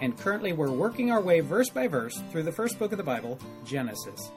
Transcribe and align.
and 0.00 0.16
currently 0.18 0.52
we're 0.52 0.70
working 0.70 1.10
our 1.10 1.20
way 1.20 1.40
verse 1.40 1.68
by 1.68 1.86
verse 1.86 2.20
through 2.30 2.42
the 2.42 2.52
first 2.52 2.78
book 2.78 2.92
of 2.92 2.98
the 2.98 3.04
Bible, 3.04 3.38
Genesis. 3.64 4.30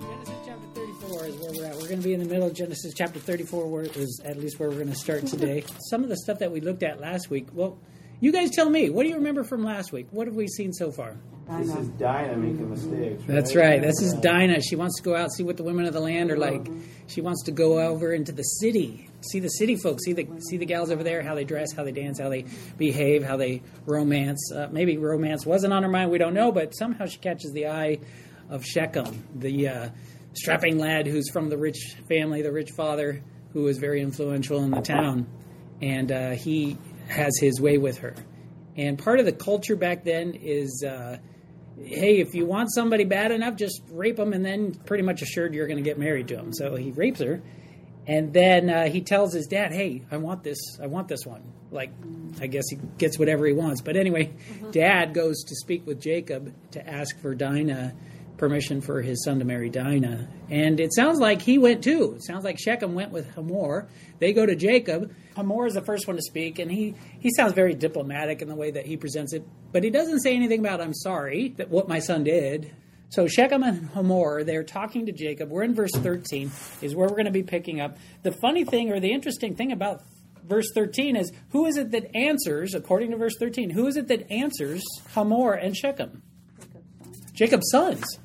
Genesis 0.00 0.36
chapter 0.44 0.66
34 0.74 1.26
is 1.26 1.36
where 1.36 1.52
we're 1.56 1.66
at. 1.66 1.74
We're 1.76 1.88
going 1.88 2.00
to 2.00 2.04
be 2.04 2.14
in 2.14 2.20
the 2.20 2.28
middle 2.28 2.46
of 2.46 2.54
Genesis 2.54 2.92
chapter 2.94 3.20
34, 3.20 3.66
where 3.68 3.82
is 3.82 4.20
at 4.24 4.38
least 4.38 4.58
where 4.58 4.68
we're 4.68 4.76
going 4.76 4.88
to 4.88 4.94
start 4.94 5.26
today. 5.28 5.64
Some 5.88 6.02
of 6.02 6.08
the 6.08 6.16
stuff 6.16 6.40
that 6.40 6.50
we 6.50 6.60
looked 6.60 6.82
at 6.82 7.00
last 7.00 7.30
week. 7.30 7.48
Well, 7.52 7.78
you 8.20 8.32
guys 8.32 8.50
tell 8.50 8.68
me. 8.68 8.90
What 8.90 9.04
do 9.04 9.08
you 9.08 9.16
remember 9.16 9.44
from 9.44 9.64
last 9.64 9.92
week? 9.92 10.08
What 10.10 10.26
have 10.26 10.36
we 10.36 10.46
seen 10.46 10.72
so 10.72 10.92
far? 10.92 11.16
This 11.58 11.74
is 11.74 11.88
Dinah 11.88 12.36
making 12.36 12.70
mistakes. 12.70 13.20
Right? 13.22 13.26
That's 13.26 13.56
right. 13.56 13.82
This 13.82 14.00
is 14.00 14.12
Dinah. 14.14 14.60
She 14.62 14.76
wants 14.76 14.98
to 14.98 15.02
go 15.02 15.16
out 15.16 15.32
see 15.32 15.42
what 15.42 15.56
the 15.56 15.64
women 15.64 15.84
of 15.84 15.92
the 15.92 16.00
land 16.00 16.30
are 16.30 16.36
like. 16.36 16.68
She 17.08 17.20
wants 17.20 17.42
to 17.44 17.50
go 17.50 17.80
over 17.80 18.12
into 18.12 18.30
the 18.30 18.42
city, 18.42 19.08
see 19.22 19.40
the 19.40 19.48
city 19.48 19.74
folks, 19.74 20.04
see 20.04 20.12
the 20.12 20.28
see 20.48 20.58
the 20.58 20.66
gals 20.66 20.90
over 20.90 21.02
there, 21.02 21.22
how 21.22 21.34
they 21.34 21.44
dress, 21.44 21.72
how 21.72 21.82
they 21.82 21.92
dance, 21.92 22.20
how 22.20 22.28
they 22.28 22.44
behave, 22.78 23.24
how 23.24 23.36
they 23.36 23.62
romance. 23.84 24.52
Uh, 24.52 24.68
maybe 24.70 24.96
romance 24.96 25.44
wasn't 25.44 25.72
on 25.72 25.82
her 25.82 25.88
mind. 25.88 26.10
We 26.10 26.18
don't 26.18 26.34
know, 26.34 26.52
but 26.52 26.76
somehow 26.76 27.06
she 27.06 27.18
catches 27.18 27.52
the 27.52 27.66
eye 27.66 27.98
of 28.48 28.64
Shechem, 28.64 29.24
the 29.34 29.68
uh, 29.68 29.88
strapping 30.34 30.78
lad 30.78 31.08
who's 31.08 31.30
from 31.30 31.48
the 31.48 31.58
rich 31.58 31.96
family, 32.08 32.42
the 32.42 32.52
rich 32.52 32.70
father 32.76 33.22
who 33.52 33.66
is 33.66 33.78
very 33.78 34.00
influential 34.00 34.62
in 34.62 34.70
the 34.70 34.82
town, 34.82 35.26
and 35.82 36.12
uh, 36.12 36.30
he 36.30 36.78
has 37.10 37.38
his 37.38 37.60
way 37.60 37.76
with 37.76 37.98
her. 37.98 38.14
And 38.76 38.98
part 38.98 39.18
of 39.18 39.26
the 39.26 39.32
culture 39.32 39.76
back 39.76 40.04
then 40.04 40.34
is, 40.34 40.84
uh, 40.86 41.18
hey, 41.76 42.20
if 42.20 42.34
you 42.34 42.46
want 42.46 42.72
somebody 42.72 43.04
bad 43.04 43.32
enough, 43.32 43.56
just 43.56 43.82
rape 43.90 44.16
them, 44.16 44.32
and 44.32 44.44
then 44.44 44.74
pretty 44.86 45.02
much 45.02 45.22
assured 45.22 45.54
you're 45.54 45.66
going 45.66 45.82
to 45.82 45.82
get 45.82 45.98
married 45.98 46.28
to 46.28 46.38
him. 46.38 46.52
So 46.52 46.76
he 46.76 46.92
rapes 46.92 47.20
her, 47.20 47.42
and 48.06 48.32
then 48.32 48.70
uh, 48.70 48.88
he 48.88 49.00
tells 49.00 49.34
his 49.34 49.46
dad, 49.46 49.72
"Hey, 49.72 50.02
I 50.10 50.16
want 50.16 50.42
this. 50.42 50.58
I 50.80 50.86
want 50.86 51.08
this 51.08 51.26
one." 51.26 51.42
Like, 51.70 51.90
I 52.40 52.46
guess 52.46 52.64
he 52.68 52.78
gets 52.98 53.18
whatever 53.18 53.46
he 53.46 53.52
wants. 53.52 53.80
But 53.80 53.96
anyway, 53.96 54.32
dad 54.72 55.14
goes 55.14 55.44
to 55.44 55.54
speak 55.54 55.86
with 55.86 56.00
Jacob 56.00 56.54
to 56.72 56.88
ask 56.88 57.18
for 57.20 57.34
Dinah 57.34 57.94
permission 58.40 58.80
for 58.80 59.00
his 59.02 59.22
son 59.22 59.38
to 59.38 59.44
marry 59.44 59.68
Dinah. 59.68 60.26
And 60.48 60.80
it 60.80 60.92
sounds 60.92 61.20
like 61.20 61.42
he 61.42 61.58
went 61.58 61.84
too. 61.84 62.14
It 62.16 62.24
sounds 62.24 62.42
like 62.42 62.58
Shechem 62.58 62.94
went 62.94 63.12
with 63.12 63.30
Hamor. 63.34 63.86
They 64.18 64.32
go 64.32 64.44
to 64.44 64.56
Jacob. 64.56 65.14
Hamor 65.36 65.66
is 65.66 65.74
the 65.74 65.82
first 65.82 66.08
one 66.08 66.16
to 66.16 66.22
speak, 66.22 66.58
and 66.58 66.72
he, 66.72 66.96
he 67.20 67.30
sounds 67.36 67.52
very 67.52 67.74
diplomatic 67.74 68.42
in 68.42 68.48
the 68.48 68.56
way 68.56 68.72
that 68.72 68.86
he 68.86 68.96
presents 68.96 69.32
it. 69.34 69.46
But 69.70 69.84
he 69.84 69.90
doesn't 69.90 70.20
say 70.20 70.34
anything 70.34 70.58
about, 70.58 70.80
I'm 70.80 70.94
sorry, 70.94 71.50
that 71.58 71.68
what 71.68 71.86
my 71.86 72.00
son 72.00 72.24
did. 72.24 72.72
So 73.10 73.28
Shechem 73.28 73.62
and 73.62 73.90
Hamor, 73.90 74.42
they're 74.42 74.64
talking 74.64 75.06
to 75.06 75.12
Jacob. 75.12 75.50
We're 75.50 75.62
in 75.62 75.74
verse 75.74 75.92
13, 75.94 76.50
is 76.80 76.96
where 76.96 77.08
we're 77.08 77.16
going 77.16 77.26
to 77.26 77.30
be 77.30 77.42
picking 77.42 77.80
up. 77.80 77.98
The 78.22 78.32
funny 78.32 78.64
thing, 78.64 78.90
or 78.90 79.00
the 79.00 79.12
interesting 79.12 79.54
thing 79.54 79.70
about 79.70 80.02
verse 80.44 80.70
13 80.74 81.16
is 81.16 81.30
who 81.50 81.66
is 81.66 81.76
it 81.76 81.90
that 81.90 82.16
answers, 82.16 82.74
according 82.74 83.10
to 83.10 83.18
verse 83.18 83.34
13, 83.38 83.70
who 83.70 83.86
is 83.86 83.96
it 83.96 84.08
that 84.08 84.30
answers 84.32 84.82
Hamor 85.14 85.52
and 85.52 85.76
Shechem? 85.76 86.22
Jacob's 87.34 87.70
sons. 87.70 88.18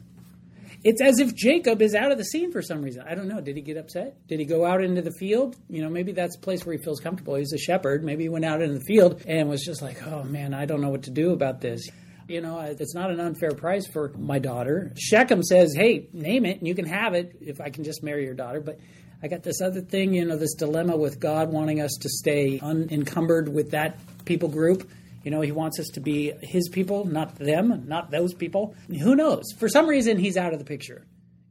It's 0.86 1.02
as 1.02 1.18
if 1.18 1.34
Jacob 1.36 1.82
is 1.82 1.96
out 1.96 2.12
of 2.12 2.20
the 2.20 2.24
scene 2.24 2.52
for 2.52 2.62
some 2.62 2.84
reason. 2.84 3.04
I 3.10 3.16
don't 3.16 3.28
know. 3.28 3.42
Did 3.42 3.56
he 3.56 3.64
get 3.64 3.76
upset? 3.76 4.28
Did 4.28 4.40
he 4.40 4.46
go 4.46 4.64
out 4.64 4.84
into 4.84 5.02
the 5.02 5.12
field? 5.18 5.56
You 5.68 5.82
know, 5.82 5.90
maybe 5.90 6.12
that's 6.12 6.38
a 6.38 6.40
place 6.40 6.64
where 6.64 6.78
he 6.78 6.84
feels 6.84 7.00
comfortable. 7.00 7.34
He's 7.34 7.54
a 7.54 7.58
shepherd. 7.58 8.04
Maybe 8.04 8.26
he 8.26 8.30
went 8.30 8.46
out 8.46 8.62
into 8.62 8.76
the 8.76 8.86
field 8.86 9.24
and 9.26 9.50
was 9.50 9.64
just 9.64 9.82
like, 9.82 10.06
oh 10.06 10.24
man, 10.26 10.54
I 10.54 10.66
don't 10.66 10.82
know 10.82 10.90
what 10.90 11.02
to 11.04 11.10
do 11.10 11.32
about 11.32 11.60
this. 11.60 11.90
You 12.28 12.40
know, 12.40 12.60
it's 12.60 12.94
not 12.94 13.10
an 13.10 13.20
unfair 13.20 13.50
price 13.50 13.88
for 13.88 14.12
my 14.16 14.38
daughter. 14.38 14.92
Shechem 14.96 15.42
says, 15.42 15.74
hey, 15.76 16.08
name 16.14 16.46
it 16.46 16.60
and 16.60 16.68
you 16.68 16.76
can 16.76 16.86
have 16.86 17.16
it 17.16 17.36
if 17.42 17.60
I 17.60 17.72
can 17.72 17.84
just 17.84 18.04
marry 18.04 18.24
your 18.24 18.36
daughter. 18.36 18.62
But 18.62 18.80
I 19.24 19.28
got 19.28 19.42
this 19.42 19.62
other 19.62 19.82
thing, 19.82 20.14
you 20.14 20.24
know, 20.24 20.38
this 20.38 20.54
dilemma 20.54 20.96
with 20.96 21.20
God 21.20 21.52
wanting 21.52 21.82
us 21.82 21.98
to 22.02 22.10
stay 22.10 22.60
unencumbered 22.62 23.50
with 23.52 23.72
that 23.72 23.98
people 24.24 24.50
group. 24.50 24.88
You 25.26 25.32
know, 25.32 25.42
he 25.42 25.52
wants 25.52 25.80
us 25.80 25.88
to 25.96 26.00
be 26.00 26.34
his 26.42 26.70
people, 26.70 27.04
not 27.04 27.36
them, 27.36 27.84
not 27.88 28.12
those 28.12 28.36
people. 28.36 28.76
Who 28.88 29.16
knows? 29.16 29.44
For 29.58 29.68
some 29.68 29.88
reason, 29.88 30.20
he's 30.20 30.38
out 30.38 30.54
of 30.54 30.60
the 30.60 30.66
picture. 30.66 31.04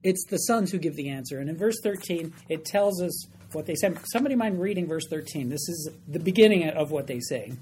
It's 0.05 0.25
the 0.27 0.37
sons 0.37 0.71
who 0.71 0.79
give 0.79 0.95
the 0.95 1.11
answer. 1.11 1.41
And 1.41 1.51
in 1.51 1.57
verse 1.57 1.75
13, 1.83 2.33
it 2.49 2.65
tells 2.65 3.03
us 3.03 3.27
what 3.53 3.67
they 3.67 3.75
said. 3.75 3.99
Somebody 4.13 4.37
mind 4.37 4.61
reading 4.61 4.87
verse 4.87 5.07
13? 5.11 5.49
This 5.49 5.69
is 5.69 5.91
the 6.07 6.21
beginning 6.21 6.69
of 6.69 6.93
what 6.93 7.09
they 7.09 7.19
say. 7.19 7.53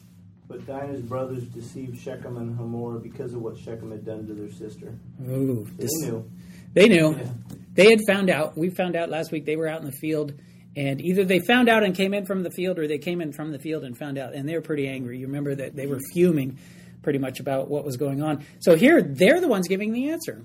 But 0.49 0.67
Dinah's 0.67 1.01
brothers 1.01 1.45
deceived 1.45 1.99
Shechem 1.99 2.37
and 2.37 2.59
Hamor 2.59 2.99
because 2.99 3.33
of 3.33 3.41
what 3.41 3.57
Shechem 3.57 3.91
had 3.91 4.05
done 4.05 4.27
to 4.27 4.35
their 4.35 4.53
sister. 4.53 4.93
Ooh, 5.27 5.67
They 5.79 5.87
knew. 5.87 6.31
They 6.75 6.89
knew. 6.89 7.17
Yeah. 7.17 7.25
They 7.73 7.91
had 7.91 8.01
found 8.07 8.29
out. 8.29 8.55
We 8.55 8.69
found 8.69 8.97
out 8.97 9.09
last 9.09 9.33
week 9.33 9.47
they 9.47 9.57
were 9.57 9.67
out 9.67 9.81
in 9.81 9.87
the 9.87 9.93
field, 9.93 10.35
and 10.77 11.01
either 11.01 11.25
they 11.25 11.41
found 11.41 11.69
out 11.69 11.83
and 11.83 11.95
came 11.95 12.15
in 12.15 12.25
from 12.25 12.43
the 12.43 12.51
field, 12.51 12.79
or 12.79 12.87
they 12.87 12.99
came 12.99 13.21
in 13.21 13.33
from 13.33 13.53
the 13.53 13.59
field 13.59 13.85
and 13.85 13.97
found 13.97 14.19
out, 14.19 14.35
and 14.35 14.49
they 14.49 14.55
were 14.55 14.63
pretty 14.63 14.89
angry. 14.89 15.19
You 15.19 15.27
remember 15.27 15.55
that 15.55 15.77
they 15.77 15.87
were 15.87 15.97
mm-hmm. 15.97 16.13
fuming 16.13 16.59
pretty 17.03 17.19
much 17.19 17.41
about 17.41 17.69
what 17.69 17.85
was 17.85 17.97
going 17.97 18.23
on. 18.23 18.45
So 18.61 18.77
here, 18.77 19.03
they're 19.03 19.41
the 19.41 19.49
ones 19.49 19.69
giving 19.69 19.93
the 19.93 20.11
answer. 20.11 20.45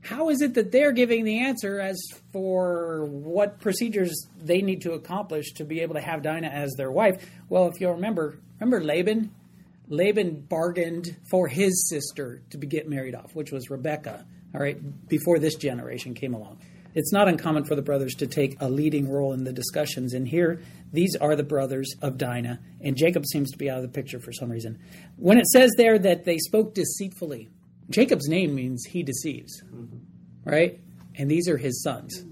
How 0.00 0.30
is 0.30 0.40
it 0.40 0.54
that 0.54 0.72
they're 0.72 0.92
giving 0.92 1.24
the 1.24 1.40
answer 1.40 1.80
as 1.80 2.00
for 2.32 3.04
what 3.04 3.60
procedures 3.60 4.26
they 4.40 4.62
need 4.62 4.82
to 4.82 4.92
accomplish 4.92 5.52
to 5.54 5.64
be 5.64 5.80
able 5.80 5.94
to 5.94 6.00
have 6.00 6.22
Dinah 6.22 6.48
as 6.48 6.72
their 6.76 6.90
wife? 6.90 7.28
Well, 7.48 7.68
if 7.68 7.80
you'll 7.80 7.94
remember, 7.94 8.38
remember 8.58 8.82
Laban? 8.82 9.34
Laban 9.88 10.40
bargained 10.48 11.16
for 11.30 11.48
his 11.48 11.88
sister 11.88 12.42
to 12.50 12.58
be, 12.58 12.66
get 12.66 12.88
married 12.88 13.14
off, 13.14 13.34
which 13.34 13.52
was 13.52 13.70
Rebecca, 13.70 14.24
all 14.54 14.60
right, 14.60 15.08
before 15.08 15.38
this 15.38 15.56
generation 15.56 16.14
came 16.14 16.34
along. 16.34 16.58
It's 16.98 17.12
not 17.12 17.28
uncommon 17.28 17.64
for 17.64 17.76
the 17.76 17.82
brothers 17.82 18.16
to 18.16 18.26
take 18.26 18.56
a 18.60 18.68
leading 18.68 19.08
role 19.08 19.32
in 19.32 19.44
the 19.44 19.52
discussions. 19.52 20.14
And 20.14 20.26
here, 20.26 20.60
these 20.92 21.14
are 21.14 21.36
the 21.36 21.44
brothers 21.44 21.94
of 22.02 22.18
Dinah, 22.18 22.58
and 22.80 22.96
Jacob 22.96 23.24
seems 23.24 23.52
to 23.52 23.56
be 23.56 23.70
out 23.70 23.76
of 23.76 23.82
the 23.84 23.88
picture 23.88 24.18
for 24.18 24.32
some 24.32 24.50
reason. 24.50 24.80
When 25.14 25.38
it 25.38 25.46
says 25.46 25.70
there 25.76 25.96
that 26.00 26.24
they 26.24 26.38
spoke 26.38 26.74
deceitfully, 26.74 27.50
Jacob's 27.88 28.26
name 28.26 28.52
means 28.52 28.84
he 28.84 29.04
deceives, 29.04 29.62
mm-hmm. 29.62 29.98
right? 30.42 30.80
And 31.14 31.30
these 31.30 31.48
are 31.48 31.56
his 31.56 31.84
sons. 31.84 32.24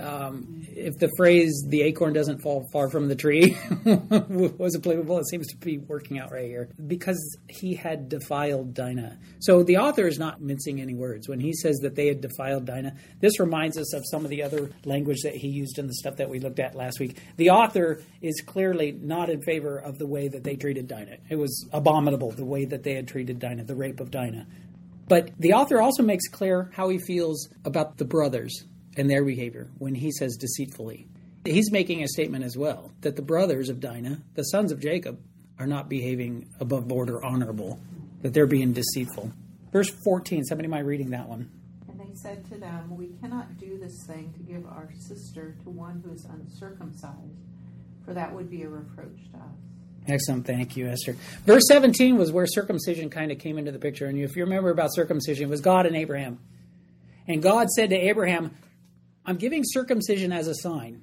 Um, 0.00 0.66
if 0.68 0.98
the 0.98 1.10
phrase 1.16 1.64
"the 1.68 1.82
acorn 1.82 2.12
doesn't 2.12 2.40
fall 2.40 2.66
far 2.72 2.90
from 2.90 3.08
the 3.08 3.14
tree" 3.14 3.56
was 3.84 4.76
applicable, 4.76 5.18
it 5.18 5.28
seems 5.28 5.48
to 5.48 5.56
be 5.56 5.78
working 5.78 6.18
out 6.18 6.32
right 6.32 6.46
here 6.46 6.68
because 6.86 7.38
he 7.48 7.74
had 7.74 8.08
defiled 8.08 8.74
Dinah. 8.74 9.18
So 9.40 9.62
the 9.62 9.76
author 9.78 10.06
is 10.06 10.18
not 10.18 10.40
mincing 10.40 10.80
any 10.80 10.94
words 10.94 11.28
when 11.28 11.40
he 11.40 11.52
says 11.52 11.78
that 11.78 11.94
they 11.94 12.06
had 12.06 12.20
defiled 12.20 12.64
Dinah. 12.64 12.94
This 13.20 13.38
reminds 13.38 13.76
us 13.76 13.92
of 13.94 14.04
some 14.10 14.24
of 14.24 14.30
the 14.30 14.42
other 14.42 14.70
language 14.84 15.22
that 15.22 15.34
he 15.34 15.48
used 15.48 15.78
in 15.78 15.86
the 15.86 15.94
stuff 15.94 16.16
that 16.16 16.30
we 16.30 16.40
looked 16.40 16.60
at 16.60 16.74
last 16.74 16.98
week. 16.98 17.18
The 17.36 17.50
author 17.50 18.00
is 18.22 18.42
clearly 18.46 18.92
not 18.92 19.28
in 19.28 19.42
favor 19.42 19.78
of 19.78 19.98
the 19.98 20.06
way 20.06 20.28
that 20.28 20.44
they 20.44 20.56
treated 20.56 20.88
Dinah. 20.88 21.18
It 21.28 21.36
was 21.36 21.68
abominable 21.72 22.30
the 22.30 22.44
way 22.44 22.64
that 22.64 22.82
they 22.82 22.94
had 22.94 23.08
treated 23.08 23.38
Dinah, 23.38 23.64
the 23.64 23.76
rape 23.76 24.00
of 24.00 24.10
Dinah. 24.10 24.46
But 25.08 25.30
the 25.40 25.54
author 25.54 25.80
also 25.80 26.04
makes 26.04 26.28
clear 26.28 26.70
how 26.72 26.88
he 26.88 26.98
feels 26.98 27.48
about 27.64 27.98
the 27.98 28.04
brothers 28.04 28.64
and 28.96 29.08
their 29.08 29.24
behavior 29.24 29.68
when 29.78 29.94
he 29.94 30.10
says 30.10 30.36
deceitfully. 30.36 31.06
He's 31.44 31.72
making 31.72 32.02
a 32.02 32.08
statement 32.08 32.44
as 32.44 32.56
well 32.56 32.92
that 33.00 33.16
the 33.16 33.22
brothers 33.22 33.68
of 33.68 33.80
Dinah, 33.80 34.20
the 34.34 34.42
sons 34.42 34.72
of 34.72 34.80
Jacob, 34.80 35.20
are 35.58 35.66
not 35.66 35.88
behaving 35.88 36.48
above 36.58 36.88
board 36.88 37.10
or 37.10 37.24
honorable, 37.24 37.78
that 38.22 38.34
they're 38.34 38.46
being 38.46 38.72
deceitful. 38.72 39.32
Verse 39.72 39.90
14, 40.04 40.44
somebody 40.44 40.68
mind 40.68 40.86
reading 40.86 41.10
that 41.10 41.28
one? 41.28 41.50
And 41.88 42.00
they 42.00 42.14
said 42.14 42.44
to 42.50 42.58
them, 42.58 42.96
We 42.96 43.08
cannot 43.20 43.58
do 43.58 43.78
this 43.78 44.04
thing 44.06 44.32
to 44.36 44.40
give 44.40 44.66
our 44.66 44.90
sister 44.98 45.56
to 45.62 45.70
one 45.70 46.02
who 46.04 46.12
is 46.12 46.24
uncircumcised, 46.24 47.38
for 48.04 48.14
that 48.14 48.34
would 48.34 48.50
be 48.50 48.62
a 48.62 48.68
reproach 48.68 49.30
to 49.32 49.38
us. 49.38 49.70
Excellent, 50.08 50.46
thank 50.46 50.76
you, 50.76 50.88
Esther. 50.88 51.14
Verse 51.44 51.62
17 51.68 52.16
was 52.16 52.32
where 52.32 52.46
circumcision 52.46 53.10
kind 53.10 53.30
of 53.30 53.38
came 53.38 53.58
into 53.58 53.70
the 53.70 53.78
picture. 53.78 54.06
And 54.06 54.18
if 54.18 54.34
you 54.34 54.44
remember 54.44 54.70
about 54.70 54.92
circumcision, 54.92 55.44
it 55.44 55.50
was 55.50 55.60
God 55.60 55.86
and 55.86 55.94
Abraham. 55.94 56.38
And 57.28 57.42
God 57.42 57.68
said 57.68 57.90
to 57.90 57.96
Abraham, 57.96 58.56
I'm 59.30 59.36
giving 59.36 59.62
circumcision 59.64 60.32
as 60.32 60.48
a 60.48 60.56
sign. 60.56 61.02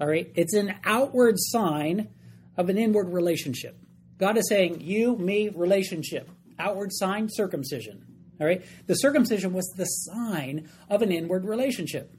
All 0.00 0.06
right? 0.06 0.32
It's 0.34 0.54
an 0.54 0.76
outward 0.82 1.34
sign 1.36 2.08
of 2.56 2.70
an 2.70 2.78
inward 2.78 3.12
relationship. 3.12 3.76
God 4.16 4.38
is 4.38 4.48
saying, 4.48 4.80
you, 4.80 5.14
me, 5.18 5.50
relationship. 5.50 6.30
Outward 6.58 6.88
sign, 6.90 7.28
circumcision. 7.30 8.06
All 8.40 8.46
right? 8.46 8.64
The 8.86 8.94
circumcision 8.94 9.52
was 9.52 9.70
the 9.76 9.84
sign 9.84 10.70
of 10.88 11.02
an 11.02 11.12
inward 11.12 11.44
relationship. 11.44 12.14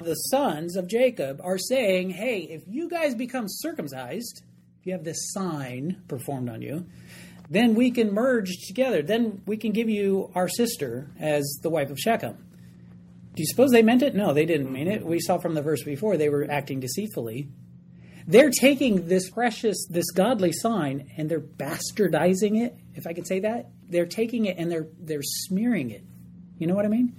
The 0.00 0.14
sons 0.14 0.76
of 0.76 0.86
Jacob 0.86 1.40
are 1.42 1.58
saying, 1.58 2.10
hey, 2.10 2.42
if 2.42 2.62
you 2.68 2.88
guys 2.88 3.16
become 3.16 3.46
circumcised, 3.48 4.44
if 4.78 4.86
you 4.86 4.92
have 4.92 5.02
this 5.02 5.32
sign 5.32 6.00
performed 6.06 6.48
on 6.48 6.62
you, 6.62 6.86
then 7.50 7.74
we 7.74 7.90
can 7.90 8.14
merge 8.14 8.52
together. 8.68 9.02
Then 9.02 9.42
we 9.46 9.56
can 9.56 9.72
give 9.72 9.90
you 9.90 10.30
our 10.36 10.48
sister 10.48 11.10
as 11.18 11.58
the 11.60 11.70
wife 11.70 11.90
of 11.90 11.98
Shechem. 11.98 12.43
Do 13.34 13.42
you 13.42 13.46
suppose 13.46 13.70
they 13.70 13.82
meant 13.82 14.02
it? 14.02 14.14
No, 14.14 14.32
they 14.32 14.46
didn't 14.46 14.72
mean 14.72 14.86
it. 14.86 15.04
We 15.04 15.18
saw 15.20 15.38
from 15.38 15.54
the 15.54 15.62
verse 15.62 15.82
before 15.82 16.16
they 16.16 16.28
were 16.28 16.46
acting 16.48 16.80
deceitfully. 16.80 17.48
They're 18.26 18.50
taking 18.50 19.08
this 19.08 19.28
precious, 19.28 19.86
this 19.90 20.10
godly 20.10 20.52
sign, 20.52 21.10
and 21.16 21.28
they're 21.28 21.40
bastardizing 21.40 22.62
it, 22.64 22.76
if 22.94 23.06
I 23.06 23.12
could 23.12 23.26
say 23.26 23.40
that. 23.40 23.70
They're 23.88 24.06
taking 24.06 24.46
it 24.46 24.56
and 24.56 24.70
they're 24.70 24.86
they're 24.98 25.22
smearing 25.22 25.90
it. 25.90 26.04
You 26.58 26.66
know 26.66 26.74
what 26.74 26.84
I 26.84 26.88
mean? 26.88 27.14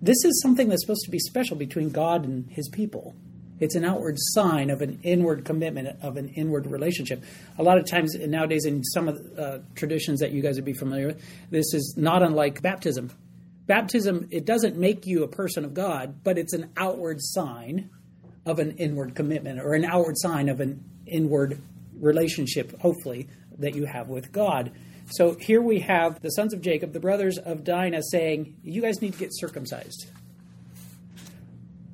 This 0.00 0.24
is 0.24 0.40
something 0.42 0.68
that's 0.68 0.82
supposed 0.82 1.04
to 1.06 1.10
be 1.10 1.18
special 1.18 1.56
between 1.56 1.90
God 1.90 2.24
and 2.24 2.48
his 2.50 2.68
people. 2.68 3.14
It's 3.58 3.74
an 3.74 3.84
outward 3.84 4.16
sign 4.18 4.68
of 4.68 4.82
an 4.82 5.00
inward 5.02 5.46
commitment, 5.46 5.98
of 6.02 6.18
an 6.18 6.28
inward 6.28 6.66
relationship. 6.66 7.24
A 7.58 7.62
lot 7.62 7.78
of 7.78 7.86
times 7.86 8.14
nowadays, 8.14 8.66
in 8.66 8.84
some 8.84 9.08
of 9.08 9.16
the 9.16 9.42
uh, 9.42 9.58
traditions 9.74 10.20
that 10.20 10.32
you 10.32 10.42
guys 10.42 10.56
would 10.56 10.66
be 10.66 10.74
familiar 10.74 11.06
with, 11.06 11.24
this 11.50 11.72
is 11.72 11.94
not 11.96 12.22
unlike 12.22 12.60
baptism. 12.60 13.10
Baptism, 13.66 14.28
it 14.30 14.44
doesn't 14.44 14.76
make 14.76 15.06
you 15.06 15.24
a 15.24 15.28
person 15.28 15.64
of 15.64 15.74
God, 15.74 16.22
but 16.22 16.38
it's 16.38 16.52
an 16.52 16.70
outward 16.76 17.18
sign 17.20 17.90
of 18.44 18.60
an 18.60 18.76
inward 18.78 19.14
commitment 19.14 19.60
or 19.60 19.74
an 19.74 19.84
outward 19.84 20.16
sign 20.16 20.48
of 20.48 20.60
an 20.60 20.84
inward 21.06 21.60
relationship, 21.98 22.80
hopefully, 22.80 23.28
that 23.58 23.74
you 23.74 23.84
have 23.84 24.08
with 24.08 24.30
God. 24.30 24.70
So 25.10 25.34
here 25.34 25.60
we 25.60 25.80
have 25.80 26.20
the 26.20 26.30
sons 26.30 26.52
of 26.52 26.60
Jacob, 26.60 26.92
the 26.92 27.00
brothers 27.00 27.38
of 27.38 27.64
Dinah, 27.64 28.02
saying, 28.10 28.56
You 28.62 28.82
guys 28.82 29.00
need 29.02 29.14
to 29.14 29.18
get 29.18 29.30
circumcised. 29.32 30.06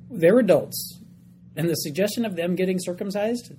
They're 0.09 0.39
adults. 0.39 0.99
And 1.55 1.69
the 1.69 1.75
suggestion 1.75 2.25
of 2.25 2.35
them 2.35 2.55
getting 2.55 2.79
circumcised 2.79 3.51
is 3.51 3.57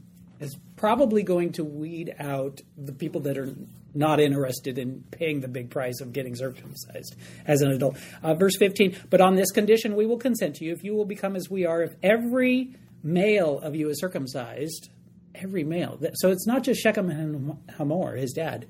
probably 0.84 1.22
going 1.22 1.50
to 1.50 1.64
weed 1.64 2.14
out 2.18 2.60
the 2.76 2.92
people 2.92 3.22
that 3.22 3.38
are 3.38 3.48
not 3.94 4.20
interested 4.20 4.76
in 4.76 5.02
paying 5.10 5.40
the 5.40 5.48
big 5.48 5.70
price 5.70 6.02
of 6.02 6.12
getting 6.12 6.36
circumcised 6.36 7.16
as 7.46 7.62
an 7.62 7.70
adult. 7.70 7.96
Uh, 8.22 8.34
verse 8.34 8.54
15, 8.58 8.94
but 9.08 9.18
on 9.18 9.34
this 9.34 9.50
condition 9.50 9.96
we 9.96 10.04
will 10.04 10.18
consent 10.18 10.56
to 10.56 10.64
you 10.66 10.74
if 10.74 10.84
you 10.84 10.94
will 10.94 11.06
become 11.06 11.36
as 11.36 11.48
we 11.48 11.64
are, 11.64 11.80
if 11.80 11.94
every 12.02 12.74
male 13.02 13.60
of 13.60 13.74
you 13.74 13.88
is 13.88 13.98
circumcised, 13.98 14.90
every 15.34 15.64
male. 15.64 15.98
So 16.16 16.30
it's 16.30 16.46
not 16.46 16.64
just 16.64 16.82
Shechem 16.82 17.08
and 17.08 17.58
Hamor, 17.78 18.16
his 18.16 18.34
dad. 18.34 18.66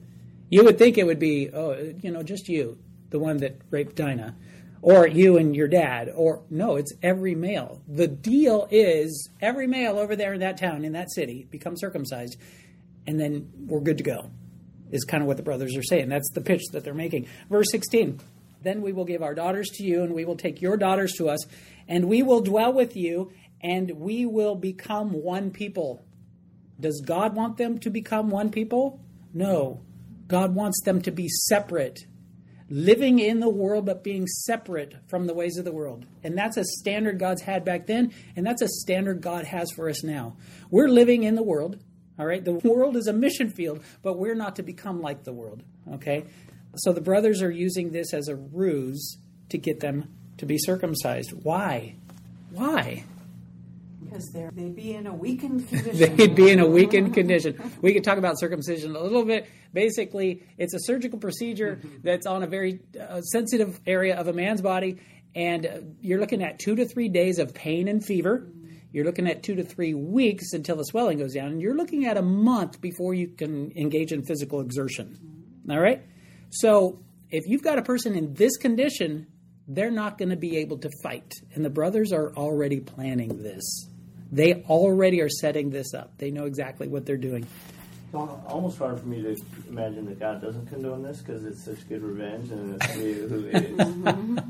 You 0.50 0.62
would 0.62 0.78
think 0.78 0.96
it 0.96 1.06
would 1.06 1.18
be, 1.18 1.50
oh, 1.50 1.94
you 2.00 2.12
know, 2.12 2.22
just 2.22 2.48
you, 2.48 2.78
the 3.10 3.18
one 3.18 3.38
that 3.38 3.60
raped 3.70 3.96
Dinah 3.96 4.36
or 4.84 5.06
you 5.06 5.38
and 5.38 5.56
your 5.56 5.66
dad, 5.66 6.12
or 6.14 6.42
no, 6.50 6.76
it's 6.76 6.92
every 7.02 7.34
male. 7.34 7.80
The 7.88 8.06
deal 8.06 8.68
is 8.70 9.30
every 9.40 9.66
male 9.66 9.98
over 9.98 10.14
there 10.14 10.34
in 10.34 10.40
that 10.40 10.58
town, 10.58 10.84
in 10.84 10.92
that 10.92 11.10
city, 11.10 11.48
becomes 11.50 11.80
circumcised, 11.80 12.36
and 13.06 13.18
then 13.18 13.50
we're 13.66 13.80
good 13.80 13.96
to 13.96 14.04
go, 14.04 14.30
is 14.90 15.04
kind 15.04 15.22
of 15.22 15.26
what 15.26 15.38
the 15.38 15.42
brothers 15.42 15.74
are 15.74 15.82
saying. 15.82 16.10
That's 16.10 16.30
the 16.34 16.42
pitch 16.42 16.64
that 16.72 16.84
they're 16.84 16.92
making. 16.92 17.28
Verse 17.48 17.68
16 17.70 18.20
Then 18.60 18.82
we 18.82 18.92
will 18.92 19.06
give 19.06 19.22
our 19.22 19.34
daughters 19.34 19.70
to 19.76 19.84
you, 19.84 20.02
and 20.02 20.12
we 20.12 20.26
will 20.26 20.36
take 20.36 20.60
your 20.60 20.76
daughters 20.76 21.14
to 21.14 21.30
us, 21.30 21.46
and 21.88 22.04
we 22.04 22.22
will 22.22 22.42
dwell 22.42 22.74
with 22.74 22.94
you, 22.94 23.32
and 23.62 23.90
we 23.92 24.26
will 24.26 24.54
become 24.54 25.12
one 25.12 25.50
people. 25.50 26.04
Does 26.78 27.02
God 27.02 27.34
want 27.34 27.56
them 27.56 27.78
to 27.78 27.88
become 27.88 28.28
one 28.28 28.50
people? 28.50 29.00
No. 29.32 29.80
God 30.28 30.54
wants 30.54 30.82
them 30.84 31.00
to 31.02 31.10
be 31.10 31.28
separate 31.28 32.04
living 32.68 33.18
in 33.18 33.40
the 33.40 33.48
world 33.48 33.86
but 33.86 34.02
being 34.02 34.26
separate 34.26 34.94
from 35.08 35.26
the 35.26 35.34
ways 35.34 35.58
of 35.58 35.64
the 35.64 35.72
world. 35.72 36.06
And 36.22 36.36
that's 36.36 36.56
a 36.56 36.64
standard 36.64 37.18
God's 37.18 37.42
had 37.42 37.64
back 37.64 37.86
then, 37.86 38.12
and 38.36 38.46
that's 38.46 38.62
a 38.62 38.68
standard 38.68 39.20
God 39.20 39.44
has 39.44 39.70
for 39.72 39.88
us 39.88 40.02
now. 40.02 40.36
We're 40.70 40.88
living 40.88 41.24
in 41.24 41.34
the 41.34 41.42
world, 41.42 41.78
all 42.18 42.26
right? 42.26 42.44
The 42.44 42.54
world 42.54 42.96
is 42.96 43.06
a 43.06 43.12
mission 43.12 43.50
field, 43.50 43.82
but 44.02 44.18
we're 44.18 44.34
not 44.34 44.56
to 44.56 44.62
become 44.62 45.00
like 45.00 45.24
the 45.24 45.32
world, 45.32 45.62
okay? 45.94 46.24
So 46.76 46.92
the 46.92 47.00
brothers 47.00 47.42
are 47.42 47.50
using 47.50 47.92
this 47.92 48.12
as 48.14 48.28
a 48.28 48.36
ruse 48.36 49.18
to 49.50 49.58
get 49.58 49.80
them 49.80 50.08
to 50.38 50.46
be 50.46 50.58
circumcised. 50.58 51.32
Why? 51.32 51.96
Why? 52.50 53.04
Because 54.02 54.30
they'd 54.30 54.76
be 54.76 54.94
in 54.94 55.06
a 55.06 55.14
weakened 55.14 55.68
condition. 55.68 56.16
they'd 56.16 56.34
be 56.34 56.50
in 56.50 56.60
a 56.60 56.66
weakened 56.66 57.14
condition. 57.14 57.60
We 57.80 57.92
could 57.92 58.04
talk 58.04 58.18
about 58.18 58.38
circumcision 58.38 58.94
a 58.94 59.00
little 59.00 59.24
bit. 59.24 59.48
Basically, 59.74 60.44
it's 60.56 60.72
a 60.72 60.78
surgical 60.78 61.18
procedure 61.18 61.80
that's 62.02 62.26
on 62.26 62.44
a 62.44 62.46
very 62.46 62.80
uh, 62.98 63.20
sensitive 63.20 63.80
area 63.86 64.16
of 64.16 64.28
a 64.28 64.32
man's 64.32 64.62
body, 64.62 65.00
and 65.34 65.66
uh, 65.66 65.78
you're 66.00 66.20
looking 66.20 66.42
at 66.42 66.60
two 66.60 66.76
to 66.76 66.86
three 66.86 67.08
days 67.08 67.40
of 67.40 67.52
pain 67.52 67.88
and 67.88 68.02
fever. 68.02 68.48
You're 68.92 69.04
looking 69.04 69.28
at 69.28 69.42
two 69.42 69.56
to 69.56 69.64
three 69.64 69.92
weeks 69.92 70.52
until 70.52 70.76
the 70.76 70.84
swelling 70.84 71.18
goes 71.18 71.34
down, 71.34 71.48
and 71.48 71.60
you're 71.60 71.74
looking 71.74 72.06
at 72.06 72.16
a 72.16 72.22
month 72.22 72.80
before 72.80 73.12
you 73.12 73.26
can 73.26 73.72
engage 73.76 74.12
in 74.12 74.22
physical 74.22 74.60
exertion. 74.60 75.18
All 75.68 75.80
right? 75.80 76.02
So, 76.50 77.00
if 77.30 77.48
you've 77.48 77.64
got 77.64 77.78
a 77.78 77.82
person 77.82 78.14
in 78.14 78.34
this 78.34 78.56
condition, 78.56 79.26
they're 79.66 79.90
not 79.90 80.18
going 80.18 80.28
to 80.28 80.36
be 80.36 80.58
able 80.58 80.78
to 80.78 80.90
fight. 81.02 81.32
And 81.52 81.64
the 81.64 81.70
brothers 81.70 82.12
are 82.12 82.32
already 82.36 82.78
planning 82.78 83.42
this. 83.42 83.88
They 84.30 84.62
already 84.68 85.20
are 85.20 85.28
setting 85.28 85.70
this 85.70 85.94
up. 85.94 86.16
They 86.18 86.30
know 86.30 86.44
exactly 86.44 86.86
what 86.86 87.06
they're 87.06 87.16
doing. 87.16 87.46
It's 88.14 88.52
almost 88.52 88.78
hard 88.78 89.00
for 89.00 89.06
me 89.06 89.22
to 89.22 89.36
imagine 89.68 90.06
that 90.06 90.20
God 90.20 90.40
doesn't 90.40 90.66
condone 90.66 91.02
this 91.02 91.18
because 91.18 91.44
it's 91.44 91.64
such 91.64 91.88
good 91.88 92.02
revenge 92.02 92.50
and 92.50 92.80
it's 92.80 92.94
who 92.94 93.46
is 93.52 93.80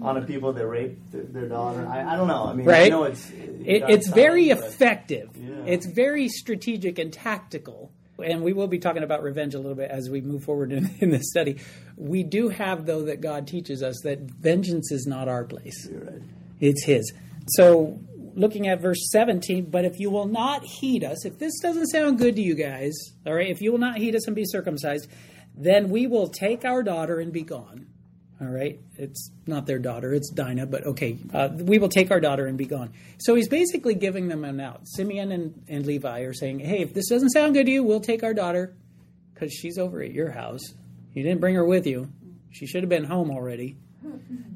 on 0.02 0.14
the 0.16 0.24
people 0.26 0.52
that 0.52 0.66
raped 0.66 1.12
their, 1.12 1.22
their 1.22 1.48
daughter. 1.48 1.86
I, 1.86 2.14
I, 2.14 2.16
don't 2.16 2.28
know. 2.28 2.44
I 2.44 2.52
mean, 2.52 2.66
right? 2.66 2.86
I 2.86 2.88
know 2.88 3.04
it's 3.04 3.30
it, 3.30 3.84
it's 3.88 4.08
very 4.08 4.50
effective. 4.50 5.30
Yeah. 5.34 5.54
It's 5.66 5.86
very 5.86 6.28
strategic 6.28 6.98
and 6.98 7.12
tactical. 7.12 7.90
And 8.22 8.42
we 8.42 8.52
will 8.52 8.68
be 8.68 8.78
talking 8.78 9.02
about 9.02 9.22
revenge 9.22 9.54
a 9.54 9.58
little 9.58 9.74
bit 9.74 9.90
as 9.90 10.08
we 10.08 10.20
move 10.20 10.44
forward 10.44 10.70
in, 10.70 10.94
in 11.00 11.10
this 11.10 11.30
study. 11.30 11.58
We 11.96 12.22
do 12.22 12.50
have, 12.50 12.86
though, 12.86 13.04
that 13.04 13.20
God 13.20 13.48
teaches 13.48 13.82
us 13.82 13.98
that 14.04 14.20
vengeance 14.20 14.92
is 14.92 15.06
not 15.06 15.28
our 15.28 15.44
place. 15.44 15.88
Right. 15.90 16.22
It's 16.60 16.84
His. 16.84 17.12
So 17.48 17.98
looking 18.34 18.68
at 18.68 18.80
verse 18.80 19.10
17, 19.10 19.70
but 19.70 19.84
if 19.84 19.98
you 19.98 20.10
will 20.10 20.26
not 20.26 20.64
heed 20.64 21.04
us, 21.04 21.24
if 21.24 21.38
this 21.38 21.58
doesn't 21.60 21.86
sound 21.86 22.18
good 22.18 22.36
to 22.36 22.42
you 22.42 22.54
guys, 22.54 22.92
all 23.26 23.34
right, 23.34 23.48
if 23.48 23.62
you 23.62 23.72
will 23.72 23.78
not 23.78 23.96
heed 23.96 24.14
us 24.14 24.26
and 24.26 24.36
be 24.36 24.44
circumcised, 24.44 25.08
then 25.56 25.88
we 25.88 26.06
will 26.06 26.28
take 26.28 26.64
our 26.64 26.82
daughter 26.82 27.20
and 27.20 27.32
be 27.32 27.42
gone. 27.42 27.86
All 28.40 28.48
right, 28.48 28.80
it's 28.96 29.30
not 29.46 29.64
their 29.66 29.78
daughter, 29.78 30.12
it's 30.12 30.28
Dinah, 30.30 30.66
but 30.66 30.84
okay, 30.84 31.18
uh, 31.32 31.50
we 31.52 31.78
will 31.78 31.88
take 31.88 32.10
our 32.10 32.20
daughter 32.20 32.46
and 32.46 32.58
be 32.58 32.66
gone. 32.66 32.92
So 33.18 33.36
he's 33.36 33.48
basically 33.48 33.94
giving 33.94 34.26
them 34.26 34.44
an 34.44 34.60
out. 34.60 34.88
Simeon 34.88 35.30
and, 35.30 35.62
and 35.68 35.86
Levi 35.86 36.20
are 36.20 36.34
saying, 36.34 36.58
hey, 36.58 36.80
if 36.80 36.92
this 36.92 37.08
doesn't 37.08 37.30
sound 37.30 37.54
good 37.54 37.66
to 37.66 37.72
you, 37.72 37.84
we'll 37.84 38.00
take 38.00 38.24
our 38.24 38.34
daughter 38.34 38.74
because 39.32 39.52
she's 39.52 39.78
over 39.78 40.02
at 40.02 40.10
your 40.10 40.32
house. 40.32 40.74
You 41.12 41.22
didn't 41.22 41.40
bring 41.40 41.54
her 41.54 41.64
with 41.64 41.86
you. 41.86 42.10
She 42.50 42.66
should 42.66 42.82
have 42.82 42.90
been 42.90 43.04
home 43.04 43.30
already. 43.30 43.76